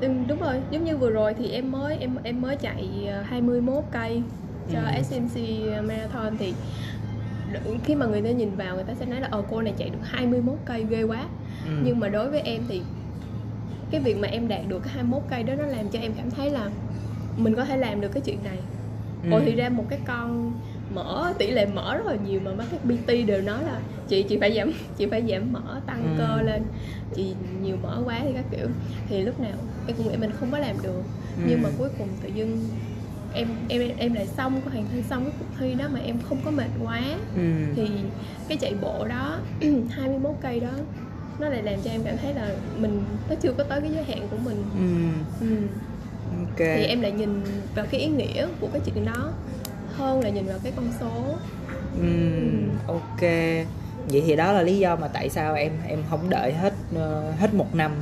ừ. 0.00 0.08
đúng 0.28 0.40
rồi 0.40 0.60
giống 0.70 0.84
như 0.84 0.96
vừa 0.96 1.10
rồi 1.10 1.34
thì 1.34 1.50
em 1.50 1.72
mới 1.72 1.96
em 2.00 2.16
em 2.22 2.40
mới 2.40 2.56
chạy 2.56 3.08
21 3.24 3.74
ờ, 3.74 3.82
cây 3.92 4.22
cho 4.72 4.78
ừ. 4.78 5.02
SMC 5.02 5.40
Marathon 5.88 6.36
thì 6.38 6.54
khi 7.84 7.94
mà 7.94 8.06
người 8.06 8.22
ta 8.22 8.30
nhìn 8.30 8.50
vào 8.56 8.74
người 8.74 8.84
ta 8.84 8.94
sẽ 8.94 9.06
nói 9.06 9.20
là 9.20 9.28
ờ 9.30 9.42
cô 9.50 9.62
này 9.62 9.74
chạy 9.78 9.90
được 9.90 9.98
21 10.02 10.54
cây 10.64 10.86
ghê 10.90 11.02
quá 11.02 11.28
ừ. 11.66 11.72
nhưng 11.84 12.00
mà 12.00 12.08
đối 12.08 12.30
với 12.30 12.40
em 12.40 12.62
thì 12.68 12.82
cái 13.90 14.00
việc 14.00 14.18
mà 14.18 14.28
em 14.28 14.48
đạt 14.48 14.60
được 14.68 14.78
cái 14.78 14.92
21 14.94 15.22
cây 15.30 15.42
đó 15.42 15.54
nó 15.54 15.66
làm 15.66 15.88
cho 15.88 15.98
em 15.98 16.12
cảm 16.16 16.30
thấy 16.30 16.50
là 16.50 16.70
mình 17.36 17.54
có 17.54 17.64
thể 17.64 17.76
làm 17.76 18.00
được 18.00 18.08
cái 18.08 18.22
chuyện 18.26 18.38
này 18.44 18.58
ừ. 19.22 19.30
Ồ 19.30 19.40
thì 19.44 19.54
ra 19.54 19.68
một 19.68 19.84
cái 19.90 19.98
con 20.06 20.52
mỡ 20.94 21.32
tỷ 21.38 21.50
lệ 21.50 21.66
mỡ 21.66 21.96
rất 21.96 22.06
là 22.06 22.16
nhiều 22.28 22.40
mà 22.44 22.52
mấy 22.52 22.66
các 22.70 22.80
PT 22.84 23.26
đều 23.26 23.42
nói 23.42 23.64
là 23.64 23.80
chị 24.08 24.22
chị 24.22 24.38
phải 24.40 24.54
giảm 24.56 24.72
chị 24.96 25.06
phải 25.06 25.22
giảm 25.28 25.52
mỡ 25.52 25.80
tăng 25.86 26.02
ừ. 26.02 26.08
cơ 26.18 26.42
lên 26.42 26.62
chị 27.14 27.34
nhiều 27.62 27.76
mỡ 27.82 28.02
quá 28.04 28.20
thì 28.22 28.32
các 28.34 28.44
kiểu 28.50 28.66
thì 29.08 29.22
lúc 29.22 29.40
nào 29.40 29.58
em 29.86 29.96
cũng 29.96 30.08
nghĩ 30.08 30.16
mình 30.16 30.30
không 30.40 30.50
có 30.50 30.58
làm 30.58 30.82
được 30.82 31.02
ừ. 31.36 31.42
nhưng 31.48 31.62
mà 31.62 31.68
cuối 31.78 31.88
cùng 31.98 32.08
tự 32.22 32.28
dưng 32.28 32.68
em 33.34 33.48
em 33.68 33.82
em 33.98 34.14
lại 34.14 34.26
xong 34.26 34.60
có 34.64 34.70
hoàn 34.70 34.86
thành 34.88 35.02
xong 35.10 35.24
cái 35.24 35.32
cuộc 35.38 35.46
thi 35.58 35.74
đó 35.74 35.84
mà 35.92 36.00
em 36.00 36.16
không 36.28 36.38
có 36.44 36.50
mệt 36.50 36.68
quá 36.84 37.02
ừ. 37.36 37.42
thì 37.76 37.88
cái 38.48 38.58
chạy 38.60 38.74
bộ 38.80 39.06
đó 39.08 39.38
21 39.90 40.32
cây 40.42 40.60
đó 40.60 40.70
nó 41.38 41.48
lại 41.48 41.62
làm 41.62 41.74
cho 41.84 41.90
em 41.90 42.02
cảm 42.04 42.16
thấy 42.16 42.34
là 42.34 42.54
mình 42.78 43.04
nó 43.28 43.34
chưa 43.40 43.52
có 43.52 43.64
tới 43.64 43.80
cái 43.80 43.90
giới 43.94 44.04
hạn 44.04 44.28
của 44.30 44.36
mình 44.44 44.64
ừ. 45.40 45.46
Ừ. 45.46 45.56
Okay. 46.50 46.76
thì 46.78 46.84
em 46.84 47.00
lại 47.00 47.12
nhìn 47.12 47.42
vào 47.74 47.86
cái 47.90 48.00
ý 48.00 48.06
nghĩa 48.06 48.46
của 48.60 48.68
cái 48.72 48.80
chuyện 48.84 49.04
đó 49.04 49.32
hơn 49.96 50.20
là 50.20 50.28
nhìn 50.28 50.46
vào 50.46 50.58
cái 50.62 50.72
con 50.76 50.88
số 51.00 51.24
ừ. 52.00 52.06
Ừ. 52.86 52.92
ok 52.92 53.20
vậy 54.08 54.22
thì 54.26 54.36
đó 54.36 54.52
là 54.52 54.62
lý 54.62 54.78
do 54.78 54.96
mà 54.96 55.08
tại 55.08 55.28
sao 55.28 55.54
em 55.54 55.72
em 55.88 55.98
không 56.10 56.30
đợi 56.30 56.52
hết 56.52 56.74
uh, 56.94 57.38
hết 57.40 57.54
một 57.54 57.74
năm 57.74 57.92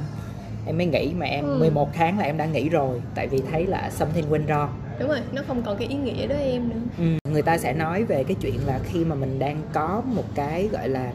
em 0.66 0.78
mới 0.78 0.86
nghỉ 0.86 1.12
mà 1.18 1.26
em 1.26 1.44
Ừ. 1.44 1.56
11 1.58 1.90
tháng 1.94 2.18
là 2.18 2.24
em 2.24 2.36
đã 2.36 2.44
nghỉ 2.46 2.68
rồi 2.68 3.00
tại 3.14 3.26
vì 3.26 3.42
thấy 3.50 3.66
là 3.66 3.90
something 3.90 4.30
went 4.30 4.46
wrong 4.46 4.68
đúng 4.98 5.08
rồi 5.08 5.20
nó 5.32 5.42
không 5.46 5.62
còn 5.62 5.78
cái 5.78 5.88
ý 5.88 5.94
nghĩa 5.94 6.26
đó 6.26 6.36
em 6.36 6.68
nữa 6.68 6.80
ừ. 6.98 7.30
người 7.32 7.42
ta 7.42 7.58
sẽ 7.58 7.72
nói 7.72 8.04
về 8.04 8.24
cái 8.24 8.36
chuyện 8.40 8.66
là 8.66 8.80
khi 8.84 9.04
mà 9.04 9.14
mình 9.14 9.38
đang 9.38 9.62
có 9.72 10.02
một 10.06 10.24
cái 10.34 10.68
gọi 10.72 10.88
là 10.88 11.12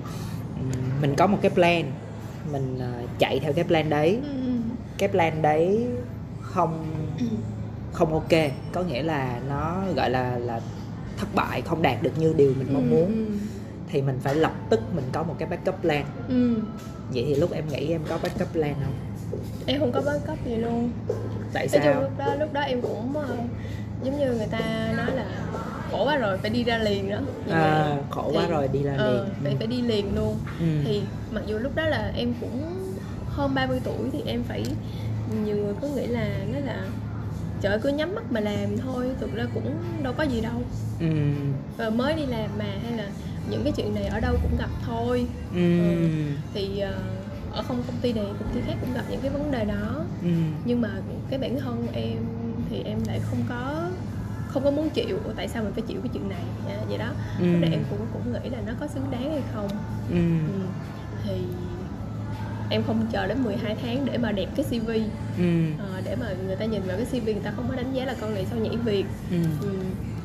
mình 1.02 1.16
có 1.18 1.28
một 1.28 1.38
cái 1.42 1.52
plan 1.52 1.84
mình 2.52 2.80
ờ, 2.80 2.92
chạy 3.20 3.40
theo 3.40 3.54
cái 3.54 3.64
plan 3.64 3.90
đấy 3.90 4.20
ừ. 4.24 4.52
cái 4.98 5.10
plan 5.10 5.42
đấy 5.42 5.86
không 6.42 6.86
không 7.94 8.14
ok 8.14 8.52
có 8.72 8.84
nghĩa 8.84 9.04
là 9.04 9.40
nó 9.50 9.84
gọi 9.96 10.10
là 10.10 10.38
là 10.38 10.62
thất 11.18 11.28
bại 11.36 11.62
không 11.62 11.82
đạt 11.82 12.04
được 12.04 12.12
như 12.20 12.34
điều 12.38 12.54
mình 12.60 12.74
mong 12.74 12.90
muốn 12.90 13.06
ừ. 13.06 13.36
thì 13.90 14.02
mình 14.02 14.20
phải 14.24 14.36
lập 14.36 14.54
tức 14.70 14.80
mình 14.96 15.06
có 15.12 15.24
một 15.24 15.36
cái 15.40 15.50
backup 15.50 15.82
plan 15.82 16.06
ừ. 16.30 16.56
vậy 17.14 17.24
thì 17.28 17.36
lúc 17.36 17.52
em 17.52 17.68
nghĩ 17.68 17.92
em 17.92 18.02
có 18.10 18.20
backup 18.24 18.54
plan 18.54 18.74
không 18.84 18.94
em 19.66 19.80
không 19.80 19.92
có 19.92 20.02
backup 20.02 20.46
gì 20.46 20.56
luôn. 20.56 20.90
Tại 21.54 21.68
nói 21.68 21.70
chung 21.74 21.82
sao? 21.84 22.02
lúc 22.02 22.18
đó 22.18 22.36
lúc 22.36 22.54
đó 22.54 22.62
em 22.62 22.82
cũng 22.82 23.16
ờ, 23.16 23.36
giống 24.04 24.20
như 24.20 24.32
người 24.34 24.48
ta 24.52 24.94
nói 24.98 25.12
là 25.16 25.26
khổ 25.92 26.06
quá 26.06 26.18
rồi 26.18 26.38
phải 26.38 26.50
đi 26.50 26.64
ra 26.64 26.78
liền 26.78 27.10
đó 27.10 27.18
à, 27.52 27.98
khổ 28.10 28.30
Thì- 28.32 28.38
quá 28.38 28.48
rồi 28.48 28.68
đi 28.68 28.84
ra 28.84 28.96
ờ, 28.98 29.14
liền. 29.24 29.34
phải 29.44 29.56
phải 29.58 29.68
đi 29.68 29.82
liền 29.82 30.16
luôn. 30.16 30.38
Ừ. 30.60 30.66
thì 30.86 31.02
mặc 31.32 31.42
dù 31.48 31.58
lúc 31.58 31.76
đó 31.76 31.84
là 31.86 32.12
em 32.16 32.34
cũng 32.42 32.64
hơn 33.30 33.54
30 33.56 33.80
tuổi 33.84 34.10
thì 34.14 34.22
em 34.26 34.44
phải 34.44 34.64
nhiều 35.46 35.56
người 35.58 35.74
cứ 35.82 35.88
nghĩ 35.90 36.08
là 36.08 36.28
nó 36.54 36.60
là 36.60 36.82
trời 37.62 37.72
ơi, 37.72 37.80
cứ 37.84 37.90
nhắm 37.90 38.16
mắt 38.16 38.32
mà 38.32 38.40
làm 38.40 38.78
thôi 38.78 39.06
thực 39.20 39.36
ra 39.36 39.46
cũng 39.54 39.76
đâu 40.04 40.14
có 40.18 40.24
gì 40.24 40.42
đâu. 40.42 40.62
Ừ. 41.00 41.08
Ờ, 41.78 41.90
mới 41.90 42.14
đi 42.14 42.26
làm 42.26 42.50
mà 42.60 42.66
hay 42.84 42.98
là 42.98 43.06
những 43.50 43.64
cái 43.64 43.74
chuyện 43.78 43.96
này 43.96 44.06
ở 44.06 44.20
đâu 44.20 44.36
cũng 44.44 44.58
gặp 44.60 44.70
thôi. 44.86 45.26
Ừ. 45.56 45.60
thì 46.54 46.80
ờ, 46.80 46.94
ở 47.58 47.64
không 47.64 47.84
công 47.88 47.96
ty 48.02 48.14
này 48.14 48.26
công 48.40 48.54
ty 48.56 48.62
khác 48.68 48.74
cũng 48.82 48.94
gặp 48.94 49.04
những 49.10 49.22
cái 49.22 49.30
vấn 49.32 49.52
đề 49.52 49.66
đó 49.66 50.04
Ừ. 50.24 50.30
nhưng 50.66 50.82
mà 50.82 50.90
cái 51.30 51.40
bản 51.40 51.60
thân 51.60 51.88
em 51.94 52.18
thì 52.70 52.82
em 52.86 53.00
lại 53.08 53.20
không 53.30 53.40
có 53.50 53.90
không 54.48 54.64
có 54.64 54.72
muốn 54.72 54.90
chịu 54.90 55.20
tại 55.36 55.48
sao 55.48 55.64
mình 55.64 55.74
phải 55.74 55.82
chịu 55.88 56.00
cái 56.04 56.10
chuyện 56.14 56.30
này 56.30 56.44
Dạ, 56.68 56.78
vậy 56.90 56.98
đó 56.98 57.10
Ừ. 57.40 57.46
Lúc 57.46 57.70
em 57.72 57.84
cũng 57.90 58.00
cũng 58.14 58.34
nghĩ 58.34 58.50
là 58.50 58.58
nó 58.68 58.74
có 58.80 58.88
xứng 58.88 59.12
đáng 59.12 59.32
hay 59.32 59.42
không 59.54 59.68
Ừ. 60.10 60.16
ừ. 60.54 60.66
thì 61.24 61.32
em 62.70 62.84
không 62.88 63.06
chờ 63.12 63.28
đến 63.28 63.44
12 63.44 63.76
tháng 63.82 64.06
để 64.06 64.18
mà 64.18 64.32
đẹp 64.32 64.50
cái 64.56 64.66
CV 64.70 64.90
Ừ. 65.38 65.64
ờ, 65.80 66.02
để 66.06 66.16
mà 66.16 66.26
người 66.48 66.56
ta 66.56 66.66
nhìn 66.66 66.82
vào 66.88 66.98
cái 66.98 67.06
CV 67.06 67.26
người 67.26 67.44
ta 67.44 67.52
không 67.56 67.66
có 67.70 67.76
đánh 67.76 67.94
giá 67.94 68.06
là 68.06 68.16
con 68.22 68.34
này 68.34 68.46
sao 68.50 68.60
nhảy 68.60 68.78
việc 68.78 69.06
Ừ. 69.32 69.38
ừ. 69.62 69.70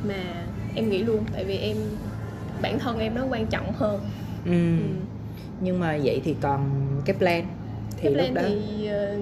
mà 0.09 0.45
em 0.75 0.91
nghĩ 0.91 1.03
luôn 1.03 1.25
tại 1.33 1.45
vì 1.45 1.57
em 1.57 1.77
bản 2.63 2.79
thân 2.79 2.99
em 2.99 3.15
nó 3.15 3.25
quan 3.31 3.47
trọng 3.47 3.73
hơn 3.73 4.01
Ừ. 4.45 4.51
ừ. 4.79 4.85
nhưng 5.61 5.81
mà 5.81 5.99
vậy 6.05 6.21
thì 6.25 6.35
còn 6.41 6.71
cái 7.05 7.17
plan 7.17 7.45
thì 7.97 8.03
cái 8.03 8.13
lúc 8.13 8.21
plan 8.21 8.35
đó 8.35 8.43
thì 8.49 8.87
ờ, 8.87 9.15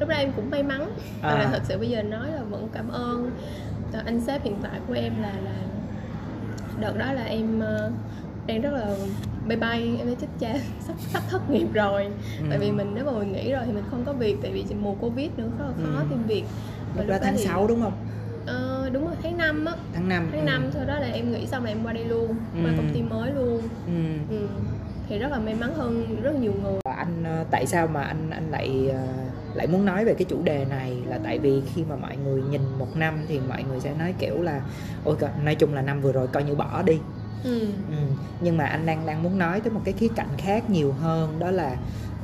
lúc 0.00 0.08
đó 0.08 0.14
em 0.16 0.32
cũng 0.36 0.50
may 0.50 0.62
mắn 0.62 0.90
À. 1.22 1.34
là 1.34 1.48
thật 1.52 1.60
sự 1.64 1.78
bây 1.78 1.88
giờ 1.90 2.02
nói 2.02 2.26
là 2.32 2.42
vẫn 2.50 2.68
cảm 2.72 2.88
ơn 2.88 3.30
ờ, 3.92 4.02
anh 4.06 4.20
sếp 4.20 4.44
hiện 4.44 4.56
tại 4.62 4.80
của 4.88 4.94
em 4.94 5.12
là 5.22 5.32
là 5.44 5.52
đợt 6.80 6.96
đó 6.98 7.12
là 7.12 7.22
em 7.24 7.60
ờ, 7.60 7.90
đang 8.46 8.60
rất 8.60 8.70
là 8.72 8.86
bay 9.48 9.56
bay 9.56 9.94
em 9.98 10.06
nói 10.06 10.16
chết 10.20 10.26
cha 10.38 10.54
sắp 10.80 10.94
sắp 11.12 11.22
thất 11.30 11.50
nghiệp 11.50 11.66
rồi 11.72 12.04
Ừ. 12.40 12.44
tại 12.50 12.58
vì 12.58 12.72
mình 12.72 12.90
nếu 12.94 13.04
mà 13.04 13.12
mình 13.12 13.32
nghỉ 13.32 13.52
rồi 13.52 13.62
thì 13.66 13.72
mình 13.72 13.84
không 13.90 14.04
có 14.04 14.12
việc 14.12 14.36
tại 14.42 14.50
vì 14.52 14.64
mùa 14.82 14.94
covid 14.94 15.30
nữa 15.36 15.48
rất 15.58 15.64
là 15.66 15.72
khó 15.84 15.98
Ừ. 16.00 16.04
tìm 16.10 16.22
việc 16.26 16.44
Và 16.96 17.02
lúc 17.02 17.10
đó 17.10 17.16
tháng 17.22 17.36
thì- 17.36 17.44
6 17.44 17.66
đúng 17.66 17.82
không 17.82 17.92
Ờ, 18.46 18.90
đúng 18.92 19.06
rồi 19.06 19.14
tháng 19.22 19.36
5 19.38 19.64
á 19.64 19.72
tháng 19.94 20.08
5 20.08 20.28
tháng 20.32 20.44
5 20.46 20.70
sau 20.74 20.84
đó 20.84 20.98
là 20.98 21.06
em 21.06 21.32
nghỉ 21.32 21.46
xong 21.46 21.64
là 21.64 21.70
em 21.70 21.78
qua 21.84 21.92
đây 21.92 22.04
luôn 22.04 22.26
qua 22.62 22.70
Ừ. 22.70 22.74
công 22.76 22.90
ty 22.94 23.02
mới 23.02 23.30
luôn 23.32 23.60
ừ. 23.86 24.36
ừ. 24.36 24.46
Thì 25.08 25.18
rất 25.18 25.32
là 25.32 25.38
may 25.38 25.54
mắn 25.54 25.74
hơn 25.74 26.16
rất 26.22 26.34
nhiều 26.34 26.52
người 26.62 26.80
anh 26.96 27.24
ờ, 27.24 27.44
tại 27.50 27.66
sao 27.66 27.86
mà 27.86 28.02
anh 28.02 28.30
anh 28.30 28.50
lại 28.50 28.88
ờ, 28.92 29.06
lại 29.54 29.66
muốn 29.66 29.84
nói 29.84 30.04
về 30.04 30.14
cái 30.14 30.24
chủ 30.30 30.42
đề 30.42 30.64
này 30.64 31.02
là 31.06 31.18
tại 31.24 31.38
vì 31.38 31.62
khi 31.74 31.84
mà 31.84 31.96
mọi 31.96 32.16
người 32.16 32.42
nhìn 32.42 32.60
một 32.78 32.96
năm 32.96 33.18
thì 33.28 33.40
mọi 33.48 33.64
người 33.64 33.80
sẽ 33.80 33.94
nói 33.98 34.14
kiểu 34.18 34.42
là 34.42 34.60
ôi 35.04 35.16
co- 35.20 35.28
nói 35.44 35.54
chung 35.54 35.74
là 35.74 35.82
năm 35.82 36.00
vừa 36.00 36.12
rồi 36.12 36.26
coi 36.28 36.44
như 36.44 36.54
bỏ 36.54 36.82
đi 36.82 36.98
ừ. 37.44 37.60
ừ. 37.90 37.96
nhưng 38.40 38.56
mà 38.56 38.64
anh 38.66 38.86
đang 38.86 39.06
đang 39.06 39.22
muốn 39.22 39.38
nói 39.38 39.60
tới 39.60 39.72
một 39.72 39.80
cái 39.84 39.94
khía 39.94 40.08
cạnh 40.16 40.28
khác 40.38 40.70
nhiều 40.70 40.92
hơn 40.92 41.38
đó 41.38 41.50
là 41.50 41.76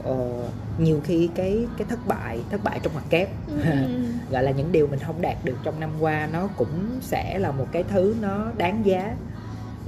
ờ, 0.05 0.51
nhiều 0.79 1.01
khi 1.05 1.31
cái 1.35 1.69
cái 1.77 1.87
thất 1.89 2.07
bại 2.07 2.45
thất 2.51 2.61
bại 2.65 2.81
trong 2.83 2.95
mặt 2.95 3.05
kép 3.11 3.29
ừ. 3.47 3.55
gọi 4.31 4.43
là 4.43 4.51
những 4.51 4.73
điều 4.73 4.87
mình 4.87 5.01
không 5.07 5.21
đạt 5.23 5.45
được 5.45 5.57
trong 5.63 5.81
năm 5.81 5.91
qua 6.01 6.27
nó 6.33 6.49
cũng 6.57 6.99
sẽ 7.03 7.39
là 7.39 7.53
một 7.53 7.67
cái 7.73 7.85
thứ 7.85 8.17
nó 8.21 8.53
đáng 8.57 8.87
giá 8.87 9.17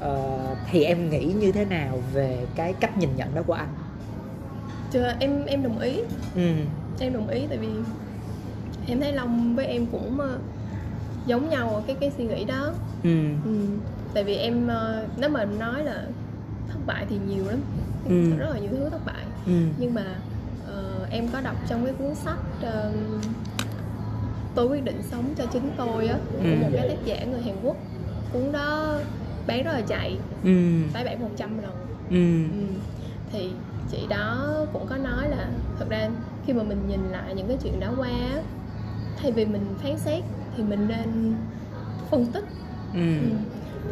Ờ, 0.03 0.39
thì 0.71 0.85
em 0.85 1.11
nghĩ 1.11 1.25
như 1.41 1.53
thế 1.53 1.65
nào 1.65 2.03
về 2.13 2.47
cái 2.55 2.73
cách 2.73 2.99
nhìn 2.99 3.09
nhận 3.17 3.35
đó 3.35 3.43
của 3.47 3.53
anh? 3.53 3.69
Chưa, 4.93 5.13
em 5.21 5.45
em 5.47 5.63
đồng 5.63 5.79
ý. 5.79 6.01
Ừ. 6.35 6.53
Em 7.01 7.13
đồng 7.13 7.29
ý 7.29 7.47
tại 7.49 7.59
vì 7.59 7.69
em 8.87 9.01
thấy 9.01 9.13
long 9.13 9.57
với 9.57 9.67
em 9.67 9.87
cũng 9.93 10.21
ờ, 10.21 10.39
giống 11.27 11.49
nhau 11.49 11.75
ở 11.75 11.83
cái 11.87 11.97
cái 12.01 12.11
suy 12.17 12.25
nghĩ 12.25 12.45
đó. 12.45 12.73
Ừ. 13.03 13.11
Ừ. 13.45 13.51
tại 14.15 14.25
vì 14.25 14.35
em 14.37 14.69
ờ, 14.69 15.07
nếu 15.17 15.31
mà 15.31 15.45
nói 15.45 15.85
là 15.85 16.05
thất 16.69 16.79
bại 16.87 17.07
thì 17.11 17.17
nhiều 17.29 17.45
lắm. 17.49 17.61
Ừ. 18.09 18.37
rất 18.39 18.51
là 18.55 18.59
nhiều 18.59 18.71
thứ 18.71 18.89
thất 18.91 19.07
bại. 19.07 19.25
Ừ. 19.47 19.53
Nhưng 19.79 19.95
mà 19.95 20.05
ờ, 20.67 21.07
em 21.11 21.29
có 21.33 21.41
đọc 21.41 21.57
trong 21.69 21.85
cái 21.85 21.95
cuốn 21.95 22.15
sách 22.15 22.39
ờ, 22.63 22.93
tôi 24.55 24.67
quyết 24.67 24.85
định 24.85 25.01
sống 25.11 25.25
cho 25.39 25.45
chính 25.53 25.71
tôi 25.77 26.07
á 26.09 26.17
của 26.33 26.39
Ừ. 26.45 26.55
một 26.61 26.69
cái 26.75 26.89
tác 26.89 27.05
giả 27.05 27.25
người 27.25 27.43
Hàn 27.43 27.55
Quốc. 27.63 27.77
Cuốn 28.33 28.53
đó 28.53 28.99
bán 29.47 29.63
rất 29.63 29.73
là 29.73 29.81
chạy. 29.81 30.19
Ừ. 30.45 30.83
Tái 30.93 31.05
bản 31.05 31.21
100 31.21 31.59
lần. 31.63 31.73
Ừ. 32.11 32.45
Ừ. 32.61 32.67
thì 33.33 33.51
chị 33.91 34.07
đó 34.09 34.55
cũng 34.73 34.87
có 34.87 34.97
nói 34.97 35.29
là 35.29 35.47
thật 35.79 35.87
ra 35.89 36.09
khi 36.47 36.53
mà 36.53 36.63
mình 36.63 36.89
nhìn 36.89 37.01
lại 37.11 37.35
những 37.35 37.49
cái 37.49 37.57
chuyện 37.63 37.81
đã 37.81 37.91
qua 37.97 38.11
thay 39.23 39.33
vì 39.33 39.45
mình 39.45 39.67
phán 39.83 39.99
xét 39.99 40.25
thì 40.57 40.63
mình 40.63 40.89
nên 40.89 41.35
phân 42.11 42.27
tích. 42.27 42.45
Ừ. 42.95 43.01
Ừ. 43.01 43.29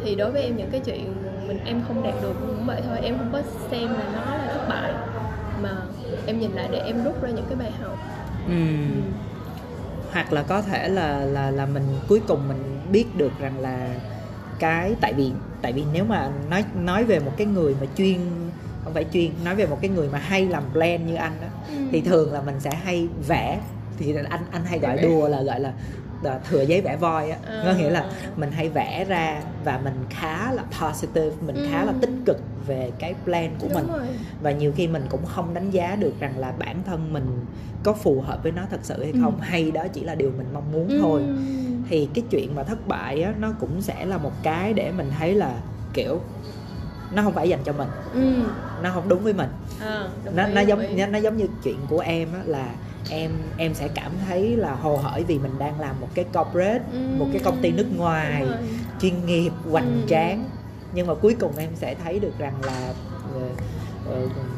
thì 0.03 0.15
đối 0.15 0.31
với 0.31 0.41
em 0.41 0.57
những 0.57 0.69
cái 0.71 0.81
chuyện 0.85 1.13
mình 1.47 1.59
em 1.65 1.81
không 1.87 2.03
đạt 2.03 2.13
được 2.21 2.33
cũng 2.41 2.65
vậy 2.65 2.81
thôi 2.87 2.97
em 3.03 3.17
không 3.17 3.29
có 3.31 3.41
xem 3.71 3.93
là 3.93 4.03
nó 4.13 4.37
là 4.37 4.53
thất 4.53 4.65
bại 4.69 4.93
mà 5.63 5.71
em 6.25 6.39
nhìn 6.39 6.51
lại 6.51 6.67
để 6.71 6.79
em 6.79 7.03
rút 7.03 7.21
ra 7.21 7.29
những 7.29 7.45
cái 7.49 7.55
bài 7.55 7.71
học. 7.81 7.97
Ừ. 8.47 8.53
Ừ. 8.53 9.01
hoặc 10.11 10.33
là 10.33 10.43
có 10.43 10.61
thể 10.61 10.87
là 10.89 11.25
là 11.25 11.51
là 11.51 11.65
mình 11.65 11.83
cuối 12.07 12.21
cùng 12.27 12.47
mình 12.47 12.79
biết 12.91 13.05
được 13.15 13.31
rằng 13.39 13.59
là 13.59 13.87
cái 14.61 14.95
tại 15.01 15.13
vì 15.13 15.31
tại 15.61 15.73
vì 15.73 15.83
nếu 15.93 16.05
mà 16.05 16.29
nói 16.49 16.63
nói 16.83 17.03
về 17.03 17.19
một 17.19 17.31
cái 17.37 17.47
người 17.47 17.75
mà 17.81 17.87
chuyên 17.97 18.17
không 18.83 18.93
phải 18.93 19.05
chuyên 19.13 19.31
nói 19.45 19.55
về 19.55 19.65
một 19.65 19.77
cái 19.81 19.89
người 19.89 20.09
mà 20.09 20.17
hay 20.17 20.47
làm 20.47 20.63
plan 20.73 21.05
như 21.07 21.15
anh 21.15 21.33
đó 21.41 21.47
Ừ. 21.69 21.75
thì 21.91 22.01
thường 22.01 22.33
là 22.33 22.41
mình 22.41 22.55
sẽ 22.59 22.71
hay 22.83 23.07
vẽ 23.27 23.59
thì 23.97 24.15
anh 24.29 24.41
anh 24.51 24.65
hay 24.65 24.79
gọi 24.79 24.97
đùa 25.01 25.27
là 25.27 25.41
gọi 25.41 25.59
là 25.59 25.73
thừa 26.49 26.61
giấy 26.61 26.81
vẽ 26.81 26.95
voi 26.95 27.29
á 27.31 27.37
À. 27.47 27.61
có 27.65 27.73
nghĩa 27.73 27.89
là 27.89 28.05
mình 28.37 28.51
hay 28.51 28.69
vẽ 28.69 29.05
ra 29.05 29.41
và 29.65 29.79
mình 29.83 29.93
khá 30.09 30.51
là 30.53 30.63
positive 30.81 31.29
mình 31.45 31.55
khá 31.71 31.83
là 31.85 31.91
Ừ. 31.91 31.97
tích 32.01 32.09
cực 32.25 32.37
về 32.67 32.91
cái 32.99 33.13
plan 33.25 33.49
của 33.59 33.67
Đúng 33.67 33.73
mình 33.73 33.87
rồi. 33.87 34.07
và 34.41 34.51
nhiều 34.51 34.71
khi 34.75 34.87
mình 34.87 35.03
cũng 35.09 35.25
không 35.25 35.53
đánh 35.53 35.71
giá 35.71 35.95
được 35.95 36.13
rằng 36.19 36.37
là 36.37 36.51
bản 36.59 36.83
thân 36.85 37.13
mình 37.13 37.45
có 37.83 37.93
phù 37.93 38.21
hợp 38.21 38.43
với 38.43 38.51
nó 38.51 38.61
thật 38.71 38.79
sự 38.83 39.03
hay 39.03 39.11
Ừ. 39.11 39.19
không 39.23 39.39
hay 39.39 39.71
đó 39.71 39.83
chỉ 39.93 40.03
là 40.03 40.15
điều 40.15 40.31
mình 40.37 40.47
mong 40.53 40.71
muốn 40.71 40.89
thôi 41.01 41.21
Ừ. 41.27 41.35
thì 41.91 42.07
cái 42.13 42.23
chuyện 42.29 42.55
mà 42.55 42.63
thất 42.63 42.87
bại 42.87 43.23
á 43.23 43.33
nó 43.39 43.51
cũng 43.59 43.81
sẽ 43.81 44.05
là 44.05 44.17
một 44.17 44.31
cái 44.43 44.73
để 44.73 44.91
mình 44.91 45.11
thấy 45.19 45.33
là 45.35 45.53
kiểu 45.93 46.19
nó 47.11 47.21
không 47.23 47.33
phải 47.33 47.49
dành 47.49 47.59
cho 47.63 47.73
mình 47.73 47.87
ừ. 48.13 48.43
nó 48.83 48.91
không 48.93 49.09
đúng 49.09 49.23
với 49.23 49.33
mình 49.33 49.49
À, 49.79 50.07
đồng 50.25 50.35
nó 50.35 50.47
nó 50.47 50.61
giống 50.61 50.79
ý. 50.79 51.05
nó, 51.05 51.17
giống 51.17 51.37
như 51.37 51.47
chuyện 51.63 51.75
của 51.89 51.99
em 51.99 52.33
á 52.33 52.39
là 52.45 52.75
em 53.09 53.31
em 53.57 53.73
sẽ 53.73 53.87
cảm 53.87 54.11
thấy 54.27 54.55
là 54.57 54.73
hồ 54.75 54.97
hởi 54.97 55.23
vì 55.23 55.39
mình 55.39 55.51
đang 55.59 55.79
làm 55.79 55.95
một 56.01 56.07
cái 56.13 56.25
corporate 56.33 56.81
Ừ. 56.93 56.99
một 57.17 57.27
cái 57.33 57.41
công 57.45 57.61
ty 57.61 57.71
nước 57.71 57.87
ngoài 57.97 58.41
Đúng 58.41 58.57
chuyên 59.01 59.25
nghiệp 59.25 59.51
hoành 59.71 60.01
Ừ. 60.01 60.07
tráng 60.09 60.49
nhưng 60.93 61.07
mà 61.07 61.13
cuối 61.13 61.35
cùng 61.39 61.51
em 61.57 61.69
sẽ 61.75 61.95
thấy 62.03 62.19
được 62.19 62.33
rằng 62.39 62.53
là 62.65 62.93
ờ, 63.35 63.41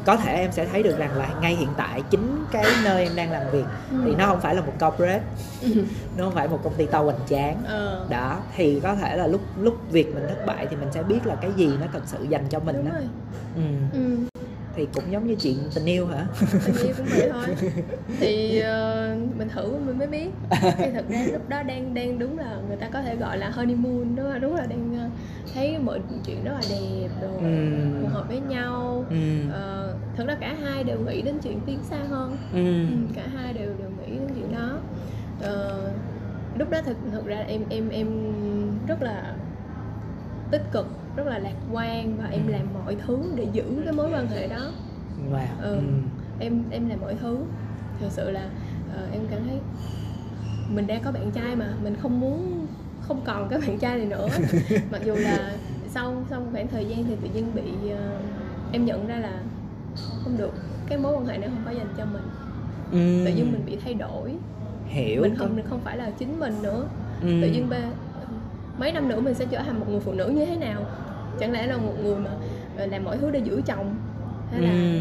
có 0.04 0.16
thể 0.16 0.34
em 0.34 0.52
sẽ 0.52 0.66
thấy 0.66 0.82
được 0.82 0.98
rằng 0.98 1.16
là 1.18 1.28
ngay 1.40 1.54
hiện 1.54 1.68
tại 1.76 2.02
chính 2.10 2.44
cái 2.52 2.64
nơi 2.84 3.02
em 3.02 3.16
đang 3.16 3.30
làm 3.32 3.42
việc 3.52 3.64
Ừ. 3.90 3.96
thì 4.04 4.14
nó 4.14 4.26
không 4.26 4.40
phải 4.40 4.54
là 4.54 4.60
một 4.60 4.72
corporate 4.80 5.22
Ừ. 5.62 5.68
nó 6.16 6.24
không 6.24 6.34
phải 6.34 6.48
một 6.48 6.60
công 6.64 6.74
ty 6.74 6.86
to 6.86 7.00
hoành 7.02 7.18
tráng 7.30 7.62
Ờ. 7.66 8.06
đó 8.10 8.38
thì 8.56 8.80
có 8.80 8.94
thể 8.94 9.16
là 9.16 9.26
lúc 9.26 9.40
lúc 9.60 9.74
việc 9.90 10.14
mình 10.14 10.24
thất 10.28 10.46
bại 10.46 10.66
thì 10.70 10.76
mình 10.76 10.88
sẽ 10.92 11.02
biết 11.02 11.26
là 11.26 11.34
cái 11.34 11.50
gì 11.56 11.70
nó 11.80 11.86
thật 11.92 12.02
sự 12.06 12.24
dành 12.28 12.44
cho 12.50 12.60
mình 12.60 12.76
đúng 12.76 12.84
đó 12.88 12.92
rồi 12.94 13.08
ừ. 13.56 13.62
ừ. 13.92 14.16
Thì 14.76 14.86
cũng 14.94 15.04
giống 15.12 15.26
như 15.26 15.34
chuyện 15.34 15.56
tình 15.74 15.84
yêu 15.86 16.06
hả? 16.06 16.26
Tình 16.66 16.76
yêu 16.84 16.94
cũng 16.96 17.06
vậy 17.10 17.30
thôi. 17.32 17.44
Thì 18.20 18.58
ờ, 18.60 19.14
mình 19.38 19.48
thử 19.48 19.76
mình 19.86 19.98
mới 19.98 20.06
biết. 20.06 20.30
Thì 20.78 20.90
thật 20.94 21.04
ra 21.08 21.24
lúc 21.32 21.48
đó 21.48 21.62
đang 21.62 21.94
đang 21.94 22.18
đúng 22.18 22.38
là 22.38 22.56
người 22.68 22.76
ta 22.76 22.88
có 22.92 23.02
thể 23.02 23.16
gọi 23.16 23.38
là 23.38 23.50
honeymoon 23.50 24.16
đúng 24.16 24.26
là 24.26 24.38
đúng 24.38 24.54
là 24.56 24.66
đang 24.66 24.94
ờ, 24.98 25.08
thấy 25.54 25.78
mọi 25.78 26.00
chuyện 26.26 26.44
rất 26.44 26.52
là 26.52 26.60
đẹp 26.70 27.08
đồ 27.22 27.28
Ừ. 27.38 28.00
phù 28.00 28.06
hợp 28.08 28.24
với 28.28 28.40
nhau. 28.40 29.04
Ừ. 29.10 29.16
Ờ, 29.52 29.94
thật 30.16 30.24
ra 30.26 30.34
cả 30.40 30.54
hai 30.62 30.84
đều 30.84 30.98
nghĩ 31.00 31.22
đến 31.22 31.38
chuyện 31.42 31.60
tiến 31.66 31.78
xa 31.90 31.96
hơn. 32.08 32.36
Ừ. 32.52 32.58
ừ, 32.88 33.12
cả 33.16 33.22
hai 33.34 33.52
đều 33.52 33.68
đều 33.78 33.88
nghĩ 34.00 34.18
đến 34.18 34.28
chuyện 34.34 34.52
đó. 34.52 34.78
Ờ, 35.42 35.90
lúc 36.58 36.70
đó 36.70 36.78
thực 36.86 36.96
thực 37.12 37.26
ra 37.26 37.38
em 37.38 37.60
em 37.70 37.88
em 37.88 38.08
rất 38.86 39.02
là 39.02 39.34
tích 40.50 40.62
cực 40.72 40.86
rất 41.16 41.26
là 41.26 41.38
lạc 41.38 41.54
quan 41.72 42.16
và 42.16 42.28
em 42.30 42.46
Ừ. 42.46 42.52
làm 42.52 42.62
mọi 42.84 42.96
thứ 43.06 43.18
để 43.36 43.46
giữ 43.52 43.64
cái 43.84 43.92
mối 43.92 44.10
quan 44.12 44.28
hệ 44.28 44.48
đó 44.48 44.70
Wow. 45.32 45.46
Ừ. 45.62 45.74
Ừ. 45.74 45.80
em 46.38 46.62
em 46.70 46.88
làm 46.88 47.00
mọi 47.00 47.14
thứ 47.20 47.38
thực 48.00 48.10
sự 48.12 48.30
là 48.30 48.44
uh, 49.06 49.12
em 49.12 49.22
cảm 49.30 49.40
thấy 49.48 49.58
mình 50.68 50.86
đang 50.86 51.02
có 51.02 51.12
bạn 51.12 51.30
trai 51.30 51.56
mà 51.56 51.66
mình 51.84 51.96
không 52.02 52.20
muốn 52.20 52.66
không 53.00 53.20
còn 53.24 53.48
cái 53.48 53.58
bạn 53.60 53.78
trai 53.78 53.96
này 53.98 54.06
nữa 54.06 54.28
mặc 54.92 55.00
dù 55.04 55.14
là 55.14 55.52
sau 55.88 56.14
sau 56.30 56.40
một 56.40 56.46
khoảng 56.52 56.68
thời 56.68 56.84
gian 56.84 57.04
thì 57.04 57.16
tự 57.22 57.28
nhiên 57.34 57.46
bị 57.54 57.62
uh, 57.92 57.98
em 58.72 58.84
nhận 58.84 59.06
ra 59.06 59.16
là 59.16 59.32
không 60.24 60.36
được 60.38 60.52
cái 60.86 60.98
mối 60.98 61.14
quan 61.14 61.26
hệ 61.26 61.38
này 61.38 61.48
không 61.48 61.62
có 61.64 61.70
dành 61.70 61.86
cho 61.96 62.04
mình 62.04 62.22
ừ. 62.92 63.24
tự 63.26 63.32
nhiên 63.36 63.52
mình 63.52 63.62
bị 63.66 63.78
thay 63.84 63.94
đổi 63.94 64.34
hiểu 64.86 65.22
mình 65.22 65.36
không 65.36 65.56
mình 65.56 65.64
không 65.70 65.80
phải 65.84 65.96
là 65.96 66.10
chính 66.10 66.40
mình 66.40 66.54
nữa 66.62 66.84
ừ. 67.22 67.28
tự 67.42 67.48
nhiên 67.50 67.66
ba 67.70 67.78
mấy 68.78 68.92
năm 68.92 69.08
nữa 69.08 69.20
mình 69.20 69.34
sẽ 69.34 69.44
trở 69.50 69.62
thành 69.62 69.80
một 69.80 69.86
người 69.88 70.00
phụ 70.00 70.12
nữ 70.12 70.28
như 70.28 70.46
thế 70.46 70.56
nào 70.56 70.80
chẳng 71.40 71.52
lẽ 71.52 71.66
là 71.66 71.76
một 71.76 71.92
người 72.02 72.16
mà 72.16 72.30
ờ, 72.76 72.86
làm 72.86 73.04
mọi 73.04 73.18
thứ 73.18 73.30
để 73.30 73.38
giữ 73.38 73.62
chồng 73.66 73.96
hay 74.50 74.60
là 74.60 74.72
ừ, 74.72 75.00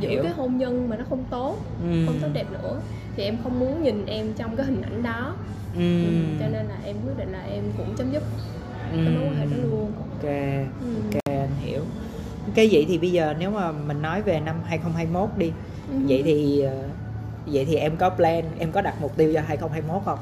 giữ 0.00 0.08
hiểu. 0.08 0.22
cái 0.22 0.32
hôn 0.32 0.58
nhân 0.58 0.88
mà 0.88 0.96
nó 0.96 1.04
không 1.08 1.24
tốt 1.30 1.56
ừ. 1.82 2.06
không 2.06 2.18
tốt 2.22 2.28
đẹp 2.32 2.46
nữa 2.52 2.80
thì 3.16 3.22
em 3.24 3.36
không 3.42 3.60
muốn 3.60 3.82
nhìn 3.82 4.06
em 4.06 4.32
trong 4.36 4.56
cái 4.56 4.66
hình 4.66 4.82
ảnh 4.82 5.02
đó 5.02 5.34
ừ. 5.74 6.04
Ừ, 6.04 6.10
cho 6.40 6.46
nên 6.48 6.66
là 6.66 6.76
em 6.84 6.96
quyết 7.06 7.18
định 7.18 7.32
là 7.32 7.42
em 7.42 7.64
cũng 7.76 7.94
chấm 7.96 8.12
dứt 8.12 8.22
ừ. 8.92 8.98
cái 9.04 9.14
mối 9.14 9.24
quan 9.26 9.34
hệ 9.34 9.46
đó 9.46 9.56
luôn 9.62 9.92
ok 10.10 10.30
ừ. 10.80 10.94
ok 11.12 11.22
anh 11.24 11.56
hiểu 11.60 11.80
cái 12.54 12.68
vậy 12.72 12.84
thì 12.88 12.98
bây 12.98 13.12
giờ 13.12 13.34
nếu 13.38 13.50
mà 13.50 13.72
mình 13.72 14.02
nói 14.02 14.22
về 14.22 14.40
năm 14.40 14.56
2021 14.64 15.30
đi 15.36 15.52
ừ. 15.90 15.96
vậy 16.08 16.22
thì 16.24 16.60
ờ, 16.60 16.82
vậy 17.46 17.64
thì 17.64 17.76
em 17.76 17.96
có 17.96 18.10
plan 18.10 18.44
em 18.58 18.72
có 18.72 18.80
đặt 18.80 18.94
mục 19.00 19.16
tiêu 19.16 19.32
cho 19.34 19.40
2021 19.40 20.02
không 20.04 20.18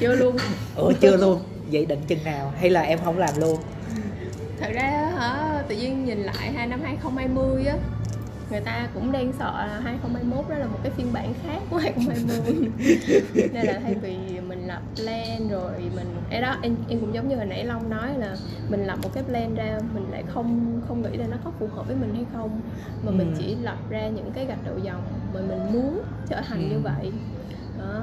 chưa 0.00 0.14
luôn 0.14 0.36
ủa 0.76 0.92
chưa 1.00 1.16
luôn 1.16 1.40
vậy 1.72 1.86
định 1.86 2.00
chừng 2.08 2.24
nào 2.24 2.52
hay 2.60 2.70
là 2.70 2.80
em 2.80 2.98
không 3.04 3.18
làm 3.18 3.34
luôn 3.40 3.58
thật 4.60 4.70
ra 4.74 5.12
hả 5.16 5.62
tự 5.68 5.76
nhiên 5.76 6.04
nhìn 6.04 6.18
lại 6.18 6.52
hai 6.52 6.66
năm 6.66 6.80
2020 6.82 7.66
á 7.66 7.76
người 8.50 8.60
ta 8.60 8.88
cũng 8.94 9.12
đang 9.12 9.32
sợ 9.38 9.66
là 9.66 9.80
2021 9.84 10.48
đó 10.48 10.56
là 10.56 10.66
một 10.66 10.78
cái 10.82 10.92
phiên 10.92 11.12
bản 11.12 11.34
khác 11.42 11.58
của 11.70 11.76
2020 11.76 12.70
nên 13.52 13.66
là 13.66 13.80
thay 13.82 13.94
vì 13.94 14.40
mình 14.48 14.66
lập 14.66 14.82
plan 14.96 15.48
rồi 15.48 15.72
mình 15.96 16.16
ấy 16.30 16.40
đó 16.40 16.56
em 16.62 16.76
em 16.88 17.00
cũng 17.00 17.14
giống 17.14 17.28
như 17.28 17.36
hồi 17.36 17.46
nãy 17.46 17.64
Long 17.64 17.90
nói 17.90 18.18
là 18.18 18.36
mình 18.68 18.86
lập 18.86 18.98
một 19.02 19.10
cái 19.14 19.22
plan 19.22 19.54
ra 19.54 19.78
mình 19.94 20.06
lại 20.10 20.24
không 20.28 20.80
không 20.88 21.02
nghĩ 21.02 21.16
là 21.16 21.26
nó 21.26 21.36
có 21.44 21.50
phù 21.58 21.66
hợp 21.66 21.86
với 21.86 21.96
mình 21.96 22.14
hay 22.14 22.24
không 22.32 22.60
mà 23.02 23.10
ừ. 23.10 23.14
mình 23.18 23.34
chỉ 23.38 23.56
lập 23.62 23.78
ra 23.90 24.08
những 24.08 24.30
cái 24.34 24.46
gạch 24.46 24.64
đầu 24.64 24.78
dòng 24.78 25.02
mà 25.34 25.40
mình 25.40 25.72
muốn 25.72 26.02
trở 26.28 26.40
thành 26.40 26.62
ừ. 26.62 26.74
như 26.74 26.80
vậy 26.80 27.12
đó 27.78 28.02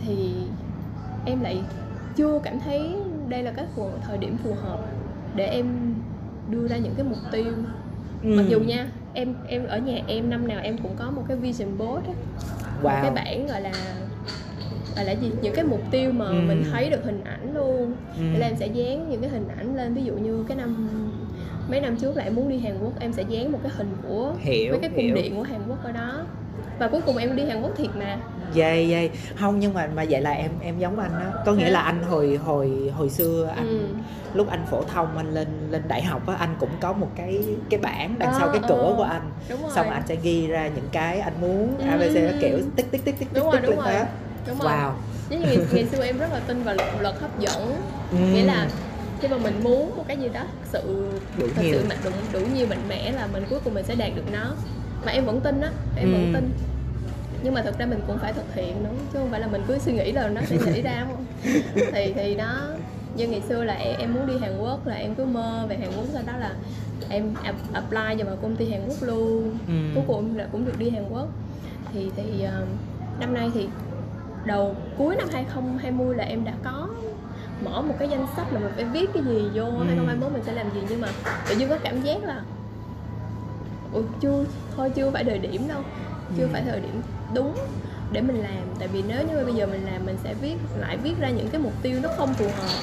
thì 0.00 0.32
em 1.26 1.40
lại 1.40 1.62
chưa 2.16 2.40
cảm 2.44 2.60
thấy 2.60 2.96
đây 3.28 3.42
là 3.42 3.52
cái 3.52 3.66
thời 4.06 4.18
điểm 4.18 4.36
phù 4.44 4.54
hợp 4.54 4.80
để 5.34 5.46
em 5.46 5.94
đưa 6.50 6.68
ra 6.68 6.76
những 6.76 6.94
cái 6.96 7.04
mục 7.04 7.18
tiêu 7.32 7.52
ừ. 8.22 8.34
mặc 8.36 8.44
dù 8.48 8.60
nha 8.60 8.88
em 9.14 9.34
em 9.48 9.66
ở 9.66 9.78
nhà 9.78 10.00
em 10.06 10.30
năm 10.30 10.48
nào 10.48 10.60
em 10.62 10.78
cũng 10.78 10.92
có 10.96 11.10
một 11.10 11.22
cái 11.28 11.36
vision 11.36 11.78
board 11.78 12.06
á 12.06 12.12
wow. 12.82 12.82
một 12.82 12.98
cái 13.02 13.10
bảng 13.10 13.46
gọi 13.46 13.60
là 13.60 13.72
gọi 14.96 15.04
là 15.04 15.12
gì 15.12 15.30
những 15.42 15.54
cái 15.54 15.64
mục 15.64 15.80
tiêu 15.90 16.12
mà 16.12 16.26
ừ. 16.26 16.40
mình 16.48 16.64
thấy 16.70 16.90
được 16.90 17.04
hình 17.04 17.24
ảnh 17.24 17.54
luôn 17.54 17.92
ừ. 18.16 18.38
là 18.38 18.46
em 18.46 18.56
sẽ 18.56 18.66
dán 18.66 19.10
những 19.10 19.20
cái 19.20 19.30
hình 19.30 19.48
ảnh 19.58 19.76
lên 19.76 19.94
ví 19.94 20.02
dụ 20.04 20.14
như 20.14 20.44
cái 20.48 20.56
năm 20.56 20.88
mấy 21.70 21.80
năm 21.80 21.96
trước 21.96 22.16
em 22.16 22.34
muốn 22.34 22.48
đi 22.48 22.58
Hàn 22.58 22.78
Quốc 22.82 22.92
em 23.00 23.12
sẽ 23.12 23.24
dán 23.28 23.52
một 23.52 23.58
cái 23.62 23.72
hình 23.76 23.96
của 24.08 24.32
hiểu, 24.38 24.72
mấy 24.72 24.80
cái 24.80 24.90
cung 24.90 25.04
hiểu. 25.04 25.14
điện 25.14 25.36
của 25.36 25.42
Hàn 25.42 25.60
Quốc 25.68 25.84
ở 25.84 25.92
đó 25.92 26.24
và 26.78 26.88
cuối 26.88 27.00
cùng 27.06 27.16
em 27.16 27.36
đi 27.36 27.44
Hàn 27.44 27.62
Quốc 27.62 27.72
thiệt 27.76 27.90
mà 27.96 28.16
dây 28.52 28.88
dây 28.88 29.10
không 29.36 29.60
nhưng 29.60 29.74
mà 29.74 29.88
mà 29.94 30.04
vậy 30.10 30.20
là 30.20 30.30
em 30.30 30.50
em 30.62 30.78
giống 30.78 30.98
anh 30.98 31.10
đó 31.10 31.42
có 31.46 31.52
nghĩa 31.52 31.70
là 31.70 31.80
anh 31.80 32.02
hồi 32.02 32.38
hồi 32.44 32.92
hồi 32.96 33.10
xưa 33.10 33.52
anh 33.56 33.68
ừ. 33.68 33.86
lúc 34.34 34.48
anh 34.50 34.66
phổ 34.70 34.82
thông 34.82 35.16
anh 35.16 35.34
lên 35.34 35.48
lên 35.70 35.82
đại 35.88 36.02
học 36.02 36.26
á 36.26 36.34
anh 36.34 36.56
cũng 36.60 36.70
có 36.80 36.92
một 36.92 37.08
cái 37.16 37.44
cái 37.70 37.80
bảng 37.80 38.14
đằng 38.18 38.32
à, 38.32 38.36
sau 38.38 38.48
cái 38.48 38.60
cửa 38.68 38.92
à, 38.92 38.96
của 38.96 39.02
anh 39.02 39.30
xong 39.74 39.90
anh 39.90 40.02
sẽ 40.08 40.16
ghi 40.22 40.46
ra 40.46 40.68
những 40.68 40.88
cái 40.92 41.20
anh 41.20 41.32
muốn 41.40 41.78
ừ. 41.78 41.84
abc 41.88 42.40
kiểu 42.40 42.58
tích 42.76 42.90
tích 42.90 43.04
tích 43.04 43.14
tích 43.18 43.28
đúng 43.32 43.52
tích 43.52 43.62
rồi, 43.62 43.76
đúng 43.76 43.84
rồi. 43.84 43.94
đúng 44.48 44.58
rồi. 44.58 44.72
wow 44.72 44.90
Giống 45.30 45.40
như 45.40 45.46
ngày, 45.46 45.58
ngày 45.72 45.86
xưa 45.86 46.04
em 46.04 46.18
rất 46.18 46.32
là 46.32 46.40
tin 46.46 46.62
vào 46.62 46.74
luật, 46.74 46.88
luật 47.00 47.14
hấp 47.20 47.40
dẫn 47.40 47.74
ừ. 48.10 48.18
nghĩa 48.18 48.44
là 48.44 48.68
khi 49.20 49.28
mà 49.28 49.36
mình 49.38 49.60
muốn 49.62 49.96
một 49.96 50.04
cái 50.08 50.16
gì 50.16 50.28
đó 50.28 50.40
sự 50.72 51.10
đủ 51.38 51.46
thật 51.54 51.62
nhiều. 51.62 51.74
sự 51.74 51.84
mạnh 51.88 51.98
đủ 52.04 52.10
đủ 52.32 52.40
nhiều 52.54 52.66
mạnh 52.70 52.82
mẽ 52.88 53.12
là 53.12 53.26
mình 53.32 53.44
cuối 53.50 53.58
cùng 53.64 53.74
mình 53.74 53.84
sẽ 53.84 53.94
đạt 53.94 54.10
được 54.16 54.32
nó 54.32 54.54
mà 55.04 55.12
em 55.12 55.24
vẫn 55.24 55.40
tin 55.40 55.60
á 55.60 55.70
em 55.96 56.12
ừ. 56.12 56.12
vẫn 56.12 56.34
tin. 56.34 56.50
Nhưng 57.42 57.54
mà 57.54 57.62
thực 57.62 57.78
ra 57.78 57.86
mình 57.86 58.00
cũng 58.06 58.18
phải 58.18 58.32
thực 58.32 58.54
hiện 58.54 58.82
nữa 58.82 58.90
chứ 59.12 59.18
không 59.18 59.30
phải 59.30 59.40
là 59.40 59.46
mình 59.46 59.62
cứ 59.68 59.78
suy 59.78 59.92
nghĩ 59.92 60.12
là 60.12 60.28
nó 60.28 60.40
sẽ 60.46 60.58
xảy 60.58 60.82
ra 60.82 61.06
không? 61.06 61.24
Thì 61.92 62.12
thì 62.14 62.34
đó. 62.34 62.68
Như 63.16 63.28
ngày 63.28 63.42
xưa 63.48 63.64
là 63.64 63.74
em, 63.74 63.96
em 63.98 64.14
muốn 64.14 64.26
đi 64.26 64.34
Hàn 64.40 64.58
Quốc 64.60 64.86
là 64.86 64.94
em 64.94 65.14
cứ 65.14 65.24
mơ 65.24 65.66
về 65.68 65.76
Hàn 65.76 65.88
Quốc 65.96 66.04
sau 66.12 66.22
đó 66.26 66.32
là 66.38 66.52
em 67.08 67.34
apply 67.72 68.24
một 68.24 68.36
công 68.42 68.56
ty 68.56 68.70
Hàn 68.70 68.80
Quốc 68.88 68.96
luôn. 69.00 69.58
Ừ. 69.68 69.74
cuối 69.94 70.04
cùng 70.06 70.36
là 70.36 70.48
cũng 70.52 70.64
được 70.64 70.78
đi 70.78 70.90
Hàn 70.90 71.04
Quốc. 71.10 71.28
Thì 71.92 72.10
thì 72.16 72.44
uh, 72.44 72.68
năm 73.20 73.34
nay 73.34 73.50
thì 73.54 73.68
đầu 74.44 74.76
cuối 74.98 75.16
năm 75.16 75.28
2020 75.32 76.16
là 76.16 76.24
em 76.24 76.44
đã 76.44 76.52
có 76.64 76.88
mở 77.64 77.82
một 77.82 77.94
cái 77.98 78.08
danh 78.08 78.26
sách 78.36 78.52
là 78.52 78.60
mình 78.60 78.72
phải 78.74 78.84
viết 78.84 79.10
cái 79.14 79.22
gì 79.22 79.42
vô 79.54 79.64
ừ. 79.64 79.84
2021 79.86 80.32
mình 80.32 80.42
sẽ 80.46 80.52
làm 80.52 80.66
gì. 80.74 80.80
Nhưng 80.88 81.00
mà 81.00 81.08
tự 81.48 81.56
nhiên 81.56 81.68
có 81.68 81.78
cảm 81.82 82.02
giác 82.02 82.24
là 82.24 82.42
Ủa 83.92 84.02
chưa 84.20 84.44
thôi 84.76 84.90
chưa 84.94 85.10
phải 85.10 85.24
thời 85.24 85.38
điểm 85.38 85.68
đâu 85.68 85.80
chưa 86.36 86.42
ừ. 86.42 86.48
phải 86.52 86.62
thời 86.62 86.80
điểm 86.80 87.02
đúng 87.34 87.54
để 88.12 88.20
mình 88.20 88.36
làm 88.36 88.62
tại 88.78 88.88
vì 88.88 89.02
nếu 89.08 89.18
như 89.28 89.44
bây 89.44 89.54
giờ 89.54 89.66
mình 89.66 89.86
làm 89.92 90.06
mình 90.06 90.16
sẽ 90.24 90.34
viết 90.34 90.56
lại 90.78 90.96
viết 90.96 91.14
ra 91.20 91.30
những 91.30 91.48
cái 91.48 91.60
mục 91.60 91.72
tiêu 91.82 91.98
nó 92.02 92.08
không 92.16 92.34
phù 92.34 92.44
hợp 92.44 92.80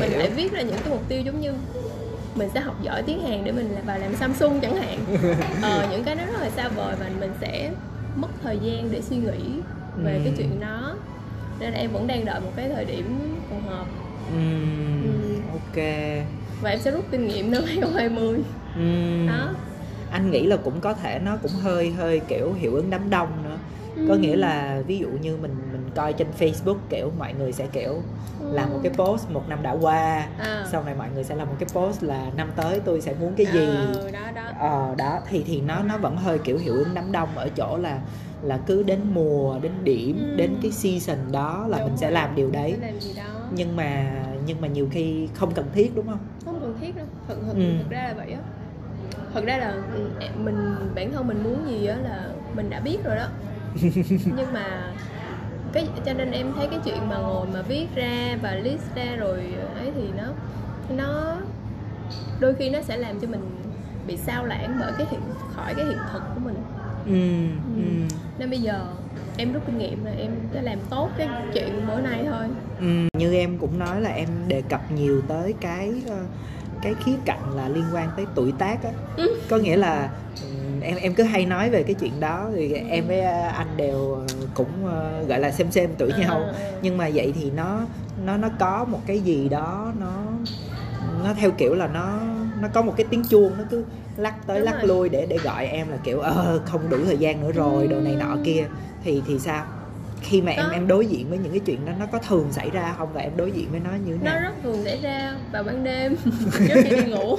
mình 0.00 0.10
Hiểu. 0.10 0.18
lại 0.18 0.30
viết 0.30 0.52
ra 0.52 0.62
những 0.62 0.76
cái 0.84 0.90
mục 0.90 1.02
tiêu 1.08 1.20
giống 1.20 1.40
như 1.40 1.52
mình 2.34 2.48
sẽ 2.54 2.60
học 2.60 2.82
giỏi 2.82 3.02
tiếng 3.02 3.22
Hàn 3.22 3.44
để 3.44 3.52
mình 3.52 3.76
vào 3.86 3.98
làm 3.98 4.16
Samsung 4.16 4.60
chẳng 4.60 4.76
hạn 4.76 4.98
ờ, 5.62 5.88
những 5.90 6.04
cái 6.04 6.14
nó 6.14 6.24
rất 6.26 6.40
là 6.40 6.50
xa 6.50 6.68
vời 6.68 6.94
và 7.00 7.06
mình 7.20 7.32
sẽ 7.40 7.70
mất 8.16 8.28
thời 8.42 8.58
gian 8.62 8.88
để 8.90 9.02
suy 9.02 9.16
nghĩ 9.16 9.60
về 10.04 10.14
ừ. 10.14 10.20
cái 10.24 10.32
chuyện 10.36 10.60
đó 10.60 10.94
nên 11.60 11.72
em 11.72 11.92
vẫn 11.92 12.06
đang 12.06 12.24
đợi 12.24 12.40
một 12.40 12.50
cái 12.56 12.68
thời 12.68 12.84
điểm 12.84 13.36
phù 13.50 13.56
hợp 13.70 13.86
ừ. 14.32 14.38
Ừ. 15.04 15.10
ok 15.52 15.84
và 16.62 16.70
em 16.70 16.80
sẽ 16.80 16.90
rút 16.90 17.04
kinh 17.10 17.28
nghiệm 17.28 17.50
năm 17.50 17.62
2020 17.66 18.38
ừ. 18.76 19.26
đó 19.28 19.48
anh 20.12 20.30
nghĩ 20.30 20.46
là 20.46 20.56
cũng 20.56 20.80
có 20.80 20.94
thể 20.94 21.18
nó 21.18 21.36
cũng 21.42 21.50
hơi 21.50 21.90
hơi 21.90 22.20
kiểu 22.28 22.52
hiệu 22.52 22.74
ứng 22.74 22.90
đám 22.90 23.10
đông 23.10 23.28
nữa 23.44 23.58
có 24.08 24.14
nghĩa 24.14 24.36
là 24.36 24.82
ví 24.86 24.98
dụ 24.98 25.08
như 25.08 25.36
mình 25.36 25.54
mình 25.72 25.90
coi 25.94 26.12
trên 26.12 26.26
Facebook 26.38 26.76
kiểu 26.88 27.10
mọi 27.18 27.34
người 27.34 27.52
sẽ 27.52 27.66
kiểu 27.72 28.02
làm 28.40 28.70
một 28.70 28.78
cái 28.82 28.92
post 28.92 29.30
một 29.30 29.48
năm 29.48 29.62
đã 29.62 29.72
qua 29.72 30.28
à. 30.38 30.66
sau 30.72 30.84
này 30.84 30.94
mọi 30.94 31.08
người 31.14 31.24
sẽ 31.24 31.34
làm 31.34 31.48
một 31.48 31.54
cái 31.58 31.68
post 31.72 32.02
là 32.02 32.30
năm 32.36 32.50
tới 32.56 32.80
tôi 32.80 33.00
sẽ 33.00 33.14
muốn 33.20 33.34
cái 33.36 33.46
gì 33.46 33.66
ờ, 33.66 34.10
đó 34.10 34.30
đó 34.34 34.42
ờ 34.58 34.94
đó 34.98 35.20
thì 35.28 35.42
thì 35.46 35.60
nó 35.60 35.82
nó 35.82 35.98
vẫn 35.98 36.16
hơi 36.16 36.38
kiểu 36.38 36.58
hiệu 36.58 36.74
ứng 36.74 36.94
đám 36.94 37.12
đông 37.12 37.28
ở 37.36 37.48
chỗ 37.56 37.76
là 37.76 38.00
là 38.42 38.58
cứ 38.66 38.82
đến 38.82 39.00
mùa 39.14 39.58
đến 39.62 39.72
điểm 39.84 40.18
ừ. 40.30 40.36
đến 40.36 40.56
cái 40.62 40.70
season 40.70 41.32
đó 41.32 41.66
là 41.68 41.78
đúng 41.78 41.88
mình 41.88 41.96
sẽ 41.96 42.10
làm 42.10 42.34
điều 42.34 42.50
đấy 42.50 42.76
làm 42.80 43.00
gì 43.00 43.12
đó. 43.16 43.40
nhưng 43.54 43.76
mà 43.76 44.12
nhưng 44.46 44.60
mà 44.60 44.68
nhiều 44.68 44.88
khi 44.90 45.28
không 45.34 45.52
cần 45.54 45.66
thiết 45.74 45.92
đúng 45.94 46.06
không 46.06 46.18
không 46.44 46.60
cần 46.60 46.76
thiết 46.80 46.96
đâu 46.96 47.06
thật 47.28 47.36
thật, 47.46 47.54
ừ. 47.54 47.62
thật 47.78 47.90
ra 47.90 48.02
là 48.08 48.14
vậy 48.16 48.32
á 48.32 48.40
thật 49.34 49.44
ra 49.44 49.56
là 49.56 49.74
ừ, 49.94 50.26
mình 50.44 50.76
bản 50.94 51.12
thân 51.12 51.26
mình 51.26 51.42
muốn 51.44 51.66
gì 51.68 51.86
á 51.86 51.96
là 51.96 52.28
mình 52.54 52.70
đã 52.70 52.80
biết 52.80 52.98
rồi 53.04 53.16
đó 53.16 53.26
nhưng 54.36 54.52
mà 54.52 54.92
cái 55.72 55.88
cho 56.06 56.12
nên 56.12 56.30
em 56.30 56.52
thấy 56.56 56.66
cái 56.70 56.80
chuyện 56.84 57.08
mà 57.08 57.16
ngồi 57.18 57.46
mà 57.54 57.62
viết 57.62 57.86
ra 57.94 58.36
và 58.42 58.54
list 58.54 58.82
ra 58.94 59.16
rồi 59.16 59.38
ấy 59.76 59.90
thì 59.94 60.02
nó 60.16 60.24
nó 60.96 61.36
đôi 62.40 62.54
khi 62.54 62.70
nó 62.70 62.82
sẽ 62.82 62.96
làm 62.96 63.20
cho 63.20 63.28
mình 63.28 63.40
bị 64.06 64.16
sao 64.16 64.46
lãng 64.46 64.76
bởi 64.80 64.92
cái 64.98 65.06
hiện 65.10 65.20
khỏi 65.54 65.74
cái 65.74 65.84
hiện 65.84 65.98
thực 66.12 66.22
của 66.34 66.40
mình 66.44 66.56
ừ, 67.06 67.12
ừ. 67.76 67.82
ừ. 67.82 68.16
nên 68.38 68.50
bây 68.50 68.60
giờ 68.60 68.86
em 69.36 69.52
rút 69.52 69.62
kinh 69.66 69.78
nghiệm 69.78 70.04
là 70.04 70.10
em 70.10 70.30
sẽ 70.52 70.62
làm 70.62 70.78
tốt 70.90 71.10
cái 71.16 71.28
chuyện 71.54 71.86
bữa 71.88 72.00
nay 72.00 72.24
thôi 72.30 72.46
ừ, 72.80 73.18
như 73.18 73.34
em 73.34 73.58
cũng 73.58 73.78
nói 73.78 74.00
là 74.00 74.10
em 74.10 74.28
đề 74.48 74.62
cập 74.68 74.92
nhiều 74.92 75.22
tới 75.28 75.54
cái 75.60 75.92
uh, 76.06 76.12
cái 76.82 76.94
khía 77.04 77.16
cạnh 77.24 77.56
là 77.56 77.68
liên 77.68 77.84
quan 77.92 78.08
tới 78.16 78.26
tuổi 78.34 78.52
tác 78.58 78.84
á 78.84 78.90
ừ. 79.16 79.40
có 79.48 79.56
nghĩa 79.56 79.76
là 79.76 80.10
em 80.82 80.96
em 80.96 81.14
cứ 81.14 81.22
hay 81.22 81.46
nói 81.46 81.70
về 81.70 81.82
cái 81.82 81.94
chuyện 81.94 82.20
đó 82.20 82.48
thì 82.54 82.72
em 82.72 83.06
với 83.06 83.20
anh 83.20 83.76
đều 83.76 84.14
ờ, 84.14 84.26
cũng 84.54 84.68
uh, 84.84 85.28
gọi 85.28 85.40
là 85.40 85.50
xem 85.50 85.70
xem 85.70 85.90
tuổi 85.98 86.10
à, 86.10 86.18
nhau 86.18 86.36
à, 86.36 86.52
à. 86.56 86.70
nhưng 86.82 86.96
mà 86.96 87.10
vậy 87.14 87.32
thì 87.40 87.50
nó 87.50 87.80
nó 88.24 88.36
nó 88.36 88.48
có 88.58 88.84
một 88.84 89.00
cái 89.06 89.20
gì 89.20 89.48
đó 89.48 89.92
nó 90.00 90.12
nó 91.24 91.34
theo 91.34 91.50
kiểu 91.50 91.74
là 91.74 91.86
nó 91.86 92.18
nó 92.60 92.68
có 92.74 92.82
một 92.82 92.94
cái 92.96 93.06
tiếng 93.10 93.22
chuông 93.24 93.52
nó 93.58 93.64
cứ 93.70 93.84
lắc 94.16 94.46
tới 94.46 94.58
Đúng 94.58 94.66
lắc 94.66 94.74
rồi. 94.74 94.86
lui 94.86 95.08
để 95.08 95.26
để 95.26 95.38
gọi 95.38 95.66
em 95.66 95.88
là 95.88 95.96
kiểu 96.04 96.20
ờ 96.20 96.60
không 96.64 96.90
đủ 96.90 96.96
thời 97.04 97.16
gian 97.16 97.40
nữa 97.40 97.52
rồi 97.52 97.86
đồ 97.86 98.00
này 98.00 98.16
nọ 98.16 98.36
kia 98.44 98.64
thì 99.04 99.22
thì 99.26 99.38
sao 99.38 99.64
khi 100.22 100.42
mà 100.42 100.52
em 100.52 100.70
em 100.70 100.86
đối 100.86 101.06
diện 101.06 101.28
với 101.28 101.38
những 101.38 101.52
cái 101.52 101.60
chuyện 101.60 101.84
đó 101.86 101.92
nó 101.98 102.06
có 102.06 102.18
thường 102.18 102.52
xảy 102.52 102.70
ra 102.70 102.94
không 102.98 103.12
và 103.12 103.20
em 103.20 103.32
đối 103.36 103.50
diện 103.50 103.70
với 103.70 103.80
nó 103.80 103.90
như 104.06 104.18
thế 104.18 104.24
nào 104.24 104.40
nó 104.40 104.48
rất 104.48 104.54
thường 104.62 104.84
xảy 104.84 104.98
ra 105.02 105.34
vào 105.52 105.62
ban 105.62 105.84
đêm 105.84 106.16
trước 106.68 106.82
khi 106.84 106.96
đi 106.96 107.12
ngủ 107.12 107.36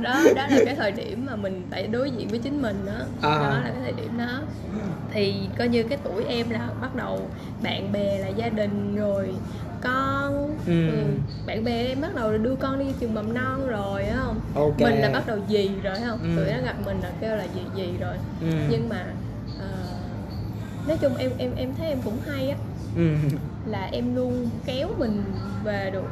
đó 0.00 0.22
đó 0.36 0.46
là 0.50 0.60
cái 0.64 0.74
thời 0.76 0.92
điểm 0.92 1.26
mà 1.26 1.36
mình 1.36 1.62
phải 1.70 1.86
đối 1.86 2.10
diện 2.10 2.28
với 2.28 2.38
chính 2.38 2.62
mình 2.62 2.86
đó 2.86 3.04
à. 3.22 3.38
đó 3.38 3.48
là 3.48 3.70
cái 3.72 3.80
thời 3.82 3.92
điểm 3.92 4.18
đó 4.18 4.40
thì 5.12 5.34
coi 5.58 5.68
như 5.68 5.82
cái 5.82 5.98
tuổi 6.04 6.24
em 6.24 6.50
là 6.50 6.68
bắt 6.80 6.94
đầu 6.94 7.30
bạn 7.62 7.92
bè 7.92 8.18
là 8.18 8.28
gia 8.28 8.48
đình 8.48 8.96
rồi 8.96 9.28
con 9.80 10.56
ừ. 10.66 10.88
Ừ. 10.88 11.04
bạn 11.46 11.64
bè 11.64 11.84
em 11.86 12.00
bắt 12.00 12.14
đầu 12.14 12.38
đưa 12.38 12.54
con 12.54 12.78
đi 12.78 12.84
trường 13.00 13.14
mầm 13.14 13.34
non 13.34 13.68
rồi 13.68 14.02
phải 14.02 14.14
không 14.16 14.40
okay. 14.54 14.90
mình 14.90 15.00
là 15.00 15.10
bắt 15.10 15.26
đầu 15.26 15.38
gì 15.48 15.70
rồi 15.82 15.94
phải 15.94 16.08
không 16.08 16.18
ừ. 16.22 16.28
tụi 16.36 16.52
nó 16.54 16.62
gặp 16.64 16.74
mình 16.84 17.00
là 17.02 17.10
kêu 17.20 17.36
là 17.36 17.44
gì 17.44 17.60
gì 17.74 17.94
rồi 18.00 18.16
ừ. 18.40 18.48
nhưng 18.70 18.88
mà 18.88 19.04
nói 20.88 20.96
chung 21.00 21.16
em 21.16 21.30
em 21.38 21.50
em 21.56 21.74
thấy 21.78 21.88
em 21.88 21.98
cũng 22.04 22.18
hay 22.26 22.50
á 22.50 22.56
ừ. 22.96 23.14
là 23.66 23.88
em 23.92 24.14
luôn 24.16 24.48
kéo 24.66 24.88
mình 24.98 25.22
về 25.64 25.90
được 25.92 26.04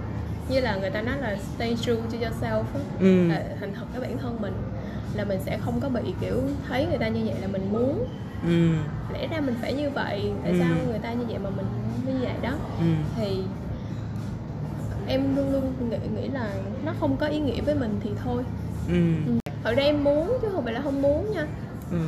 như 0.48 0.60
là 0.60 0.76
người 0.76 0.90
ta 0.90 1.02
nói 1.02 1.16
là 1.20 1.36
stay 1.56 1.76
true 1.80 1.94
to 1.96 2.18
yourself 2.18 2.62
á 2.74 2.80
Ừ. 3.00 3.28
là 3.28 3.44
thành 3.60 3.72
thật 3.74 3.86
với 3.92 4.00
bản 4.08 4.18
thân 4.18 4.36
mình 4.40 4.52
là 5.14 5.24
mình 5.24 5.40
sẽ 5.46 5.58
không 5.64 5.80
có 5.80 5.88
bị 5.88 6.14
kiểu 6.20 6.42
thấy 6.68 6.86
người 6.86 6.98
ta 6.98 7.08
như 7.08 7.20
vậy 7.24 7.34
là 7.40 7.46
mình 7.46 7.62
muốn 7.72 8.06
Ừ. 8.46 8.70
lẽ 9.12 9.26
ra 9.26 9.40
mình 9.40 9.54
phải 9.62 9.72
như 9.74 9.90
vậy 9.90 10.32
tại 10.42 10.52
Ừ. 10.52 10.58
sao 10.60 10.76
người 10.88 10.98
ta 10.98 11.12
như 11.12 11.24
vậy 11.28 11.38
mà 11.44 11.50
mình 11.56 11.66
như 12.06 12.12
vậy 12.22 12.32
đó 12.42 12.52
Ừ. 12.78 12.84
thì 13.16 13.42
em 15.08 15.36
luôn 15.36 15.52
luôn 15.52 15.90
nghĩ, 15.90 15.96
nghĩ 16.16 16.28
là 16.28 16.50
nó 16.84 16.92
không 17.00 17.16
có 17.16 17.26
ý 17.26 17.38
nghĩa 17.38 17.60
với 17.60 17.74
mình 17.74 18.00
thì 18.04 18.10
thôi 18.24 18.42
Ừ. 18.88 18.94
ừ. 19.26 19.32
thật 19.64 19.74
ra 19.76 19.82
em 19.82 20.04
muốn 20.04 20.38
chứ 20.42 20.48
không 20.52 20.64
phải 20.64 20.72
là 20.72 20.80
không 20.80 21.02
muốn 21.02 21.32
nha 21.32 21.46
Ừ. 21.90 21.98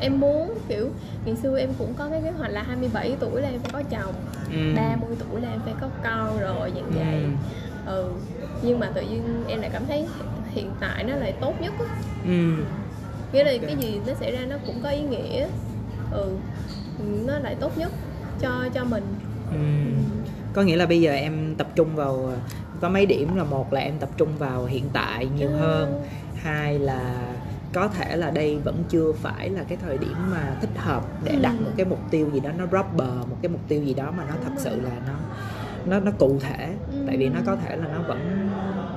em 0.00 0.20
muốn 0.20 0.58
kiểu 0.68 0.88
ngày 1.24 1.36
xưa 1.36 1.58
em 1.58 1.70
cũng 1.78 1.94
có 1.94 2.08
cái 2.10 2.20
kế 2.22 2.30
hoạch 2.30 2.50
là 2.50 2.62
27 2.62 3.16
tuổi 3.20 3.42
là 3.42 3.48
em 3.48 3.60
phải 3.60 3.70
có 3.72 3.82
chồng 3.90 4.14
Ừ. 4.52 4.74
30 4.76 5.16
tuổi 5.18 5.40
là 5.40 5.50
em 5.50 5.60
phải 5.64 5.74
có 5.80 5.88
con 6.04 6.38
rồi 6.40 6.72
dạng 6.74 6.90
vậy 6.90 7.22
Ừ. 7.86 7.92
ừ 7.92 8.10
nhưng 8.62 8.78
mà 8.80 8.90
tự 8.94 9.00
nhiên 9.02 9.44
em 9.48 9.60
lại 9.60 9.70
cảm 9.72 9.86
thấy 9.86 10.06
hiện 10.54 10.70
tại 10.80 11.04
nó 11.04 11.16
lại 11.16 11.32
tốt 11.40 11.54
nhất 11.60 11.74
á 11.78 11.94
Ừ. 12.24 12.54
nghĩa 13.32 13.44
là 13.44 13.52
cái 13.66 13.76
gì 13.76 14.00
nó 14.06 14.14
xảy 14.14 14.32
ra 14.32 14.40
nó 14.48 14.56
cũng 14.66 14.80
có 14.82 14.88
ý 14.90 15.00
nghĩa 15.02 15.46
ừ 16.12 16.36
nó 17.26 17.38
lại 17.38 17.54
tốt 17.60 17.78
nhất 17.78 17.92
cho 18.40 18.68
cho 18.74 18.84
mình 18.84 19.04
Ừ. 19.50 19.56
có 20.52 20.62
nghĩa 20.62 20.76
là 20.76 20.86
bây 20.86 21.00
giờ 21.00 21.12
em 21.12 21.54
tập 21.58 21.66
trung 21.74 21.88
vào 21.96 22.32
có 22.80 22.88
mấy 22.88 23.06
điểm 23.06 23.36
là 23.36 23.44
một 23.44 23.72
là 23.72 23.80
em 23.80 23.94
tập 23.98 24.08
trung 24.16 24.28
vào 24.38 24.64
hiện 24.64 24.84
tại 24.92 25.26
nhiều 25.38 25.48
Ừ. 25.48 25.56
hơn 25.56 26.04
hai 26.34 26.78
là 26.78 27.14
có 27.72 27.88
thể 27.88 28.16
là 28.16 28.30
đây 28.30 28.58
vẫn 28.64 28.82
chưa 28.88 29.12
phải 29.12 29.50
là 29.50 29.62
cái 29.68 29.78
thời 29.82 29.98
điểm 29.98 30.14
mà 30.30 30.56
thích 30.60 30.70
hợp 30.76 31.02
để 31.24 31.32
Ừ. 31.32 31.38
đặt 31.42 31.54
một 31.60 31.70
cái 31.76 31.86
mục 31.86 31.98
tiêu 32.10 32.30
gì 32.32 32.40
đó 32.40 32.50
nó 32.58 32.66
proper 32.66 33.08
một 33.30 33.36
cái 33.42 33.48
mục 33.48 33.60
tiêu 33.68 33.82
gì 33.84 33.94
đó 33.94 34.10
mà 34.16 34.24
nó 34.28 34.34
thật 34.44 34.50
sự 34.56 34.80
là 34.80 34.90
nó 35.06 35.12
nó 35.86 36.00
nó 36.00 36.10
cụ 36.18 36.38
thể 36.40 36.68
Ừ. 36.92 36.98
tại 37.06 37.16
vì 37.16 37.28
nó 37.28 37.40
có 37.46 37.56
thể 37.56 37.76
là 37.76 37.84
nó 37.92 38.02
vẫn 38.02 38.48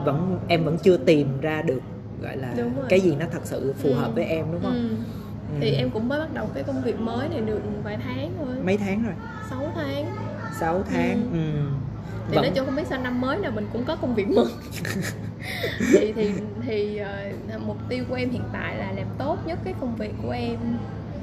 vẫn 0.05 0.39
em 0.47 0.63
vẫn 0.63 0.77
chưa 0.77 0.97
tìm 0.97 1.41
ra 1.41 1.61
được 1.61 1.79
gọi 2.21 2.37
là 2.37 2.53
cái 2.89 2.99
gì 2.99 3.15
nó 3.19 3.25
thật 3.31 3.41
sự 3.43 3.73
phù 3.77 3.89
Ừ. 3.89 3.95
hợp 3.95 4.11
với 4.15 4.23
em 4.25 4.45
đúng 4.51 4.61
không 4.61 4.73
ừ. 4.73 4.89
Ừ. 5.53 5.57
thì 5.61 5.71
em 5.73 5.89
cũng 5.89 6.07
mới 6.09 6.19
bắt 6.19 6.33
đầu 6.33 6.47
cái 6.53 6.63
công 6.63 6.83
việc 6.83 6.99
mới 6.99 7.29
này 7.29 7.41
được 7.41 7.59
vài 7.83 7.97
tháng 8.03 8.31
thôi 8.39 8.47
mấy 8.63 8.77
tháng 8.77 9.03
rồi 9.03 9.13
6 9.49 9.71
tháng 9.75 10.05
6 10.59 10.83
tháng 10.89 11.29
Ừ. 11.33 11.37
ừ. 11.37 11.69
thì 12.27 12.35
Vẫn- 12.35 12.43
nói 12.43 12.51
chung 12.55 12.65
không 12.65 12.75
biết 12.75 12.87
sao 12.89 12.99
năm 13.01 13.21
mới 13.21 13.37
nào 13.37 13.51
mình 13.51 13.67
cũng 13.73 13.83
có 13.85 13.95
công 13.95 14.15
việc 14.15 14.29
mới 14.29 14.45
thì 15.93 16.13
thì 16.15 16.33
thì 16.67 16.97
ờ, 16.97 17.59
mục 17.65 17.77
tiêu 17.89 18.03
của 18.09 18.15
em 18.15 18.29
hiện 18.29 18.43
tại 18.53 18.77
là 18.77 18.91
làm 18.91 19.07
tốt 19.17 19.37
nhất 19.45 19.59
cái 19.63 19.73
công 19.81 19.95
việc 19.95 20.13
của 20.23 20.31
em 20.31 20.57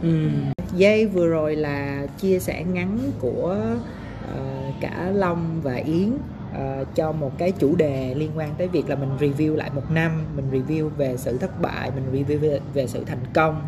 Ừ. 0.02 0.28
Giây 0.72 1.06
vừa 1.06 1.28
rồi 1.28 1.56
là 1.56 2.06
chia 2.18 2.38
sẻ 2.38 2.64
ngắn 2.72 2.98
của 3.20 3.56
ờ, 4.34 4.42
cả 4.80 5.10
Long 5.14 5.60
và 5.62 5.74
Yến 5.74 6.10
ờ, 6.54 6.84
cho 6.94 7.12
một 7.12 7.38
cái 7.38 7.52
chủ 7.52 7.76
đề 7.76 8.14
liên 8.14 8.30
quan 8.36 8.54
tới 8.58 8.68
việc 8.68 8.88
là 8.88 8.96
mình 8.96 9.10
review 9.20 9.56
lại 9.56 9.70
một 9.74 9.90
năm, 9.90 10.10
mình 10.36 10.50
review 10.52 10.88
về 10.88 11.16
sự 11.16 11.38
thất 11.38 11.62
bại, 11.62 11.90
mình 11.94 12.24
review 12.26 12.38
về, 12.38 12.60
về 12.74 12.86
sự 12.86 13.04
thành 13.04 13.24
công 13.34 13.62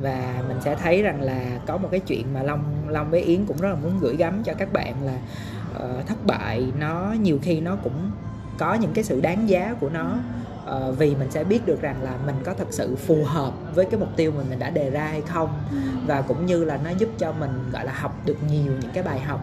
và 0.00 0.42
mình 0.48 0.56
sẽ 0.64 0.74
thấy 0.74 1.02
rằng 1.02 1.20
là 1.20 1.60
có 1.66 1.76
một 1.76 1.88
cái 1.90 2.00
chuyện 2.00 2.34
mà 2.34 2.42
Long 2.42 2.62
Long 2.88 3.10
với 3.10 3.20
Yến 3.22 3.46
cũng 3.46 3.56
rất 3.56 3.68
là 3.68 3.74
muốn 3.74 3.98
gửi 4.00 4.16
gắm 4.16 4.42
cho 4.44 4.54
các 4.54 4.72
bạn 4.72 4.94
là 5.04 5.18
ờ, 5.74 6.02
thất 6.06 6.26
bại 6.26 6.66
nó 6.78 7.14
nhiều 7.20 7.38
khi 7.42 7.60
nó 7.60 7.76
cũng 7.76 8.10
có 8.58 8.74
những 8.74 8.92
cái 8.94 9.04
sự 9.04 9.20
đáng 9.20 9.48
giá 9.48 9.74
của 9.80 9.88
nó 9.88 10.18
Ờ, 10.68 10.92
vì 10.92 11.14
mình 11.14 11.30
sẽ 11.30 11.44
biết 11.44 11.66
được 11.66 11.80
rằng 11.82 12.02
là 12.02 12.12
mình 12.26 12.34
có 12.44 12.54
thật 12.54 12.66
sự 12.70 12.96
phù 12.96 13.24
hợp 13.24 13.52
với 13.74 13.84
cái 13.84 14.00
mục 14.00 14.08
tiêu 14.16 14.32
mà 14.36 14.42
mình 14.48 14.58
đã 14.58 14.70
đề 14.70 14.90
ra 14.90 15.04
hay 15.04 15.20
không 15.20 15.48
và 16.06 16.22
cũng 16.22 16.46
như 16.46 16.64
là 16.64 16.78
nó 16.84 16.90
giúp 16.90 17.08
cho 17.18 17.32
mình 17.32 17.50
gọi 17.72 17.84
là 17.84 17.92
học 17.92 18.26
được 18.26 18.36
nhiều 18.50 18.72
những 18.80 18.90
cái 18.94 19.02
bài 19.02 19.20
học 19.20 19.40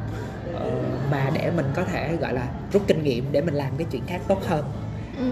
ờ, 0.54 0.72
mà 1.12 1.30
để 1.34 1.52
mình 1.56 1.66
có 1.76 1.84
thể 1.84 2.16
gọi 2.16 2.34
là 2.34 2.48
rút 2.74 2.82
kinh 2.88 3.04
nghiệm 3.04 3.26
để 3.32 3.42
mình 3.42 3.54
làm 3.54 3.72
cái 3.78 3.88
chuyện 3.92 4.02
khác 4.08 4.22
tốt 4.28 4.44
hơn 4.48 4.66
ừ. 5.18 5.26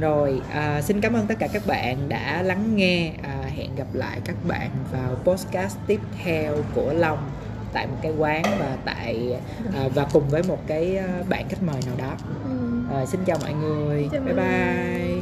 rồi 0.00 0.40
à, 0.50 0.82
xin 0.82 1.00
cảm 1.00 1.12
ơn 1.12 1.26
tất 1.26 1.34
cả 1.38 1.48
các 1.52 1.62
bạn 1.66 2.08
đã 2.08 2.42
lắng 2.42 2.76
nghe 2.76 3.12
à, 3.22 3.42
hẹn 3.56 3.76
gặp 3.76 3.86
lại 3.92 4.20
các 4.24 4.36
bạn 4.48 4.70
vào 4.92 5.14
podcast 5.24 5.76
tiếp 5.86 6.00
theo 6.24 6.56
của 6.74 6.92
Long 6.92 7.30
tại 7.72 7.86
một 7.86 7.96
cái 8.02 8.12
quán 8.18 8.42
và 8.58 8.76
tại 8.84 9.36
à, 9.74 9.88
và 9.94 10.06
cùng 10.12 10.28
với 10.28 10.42
một 10.42 10.58
cái 10.66 10.96
à, 10.96 11.08
bạn 11.28 11.48
khách 11.48 11.62
mời 11.62 11.80
nào 11.86 11.94
đó 11.98 12.16
Ừ. 12.44 12.63
à, 12.94 13.06
xin 13.06 13.20
chào 13.26 13.38
mọi 13.40 13.54
người 13.54 14.08
Chào 14.12 14.20
bye 14.20 14.34
người. 14.34 14.44
bye 14.44 15.13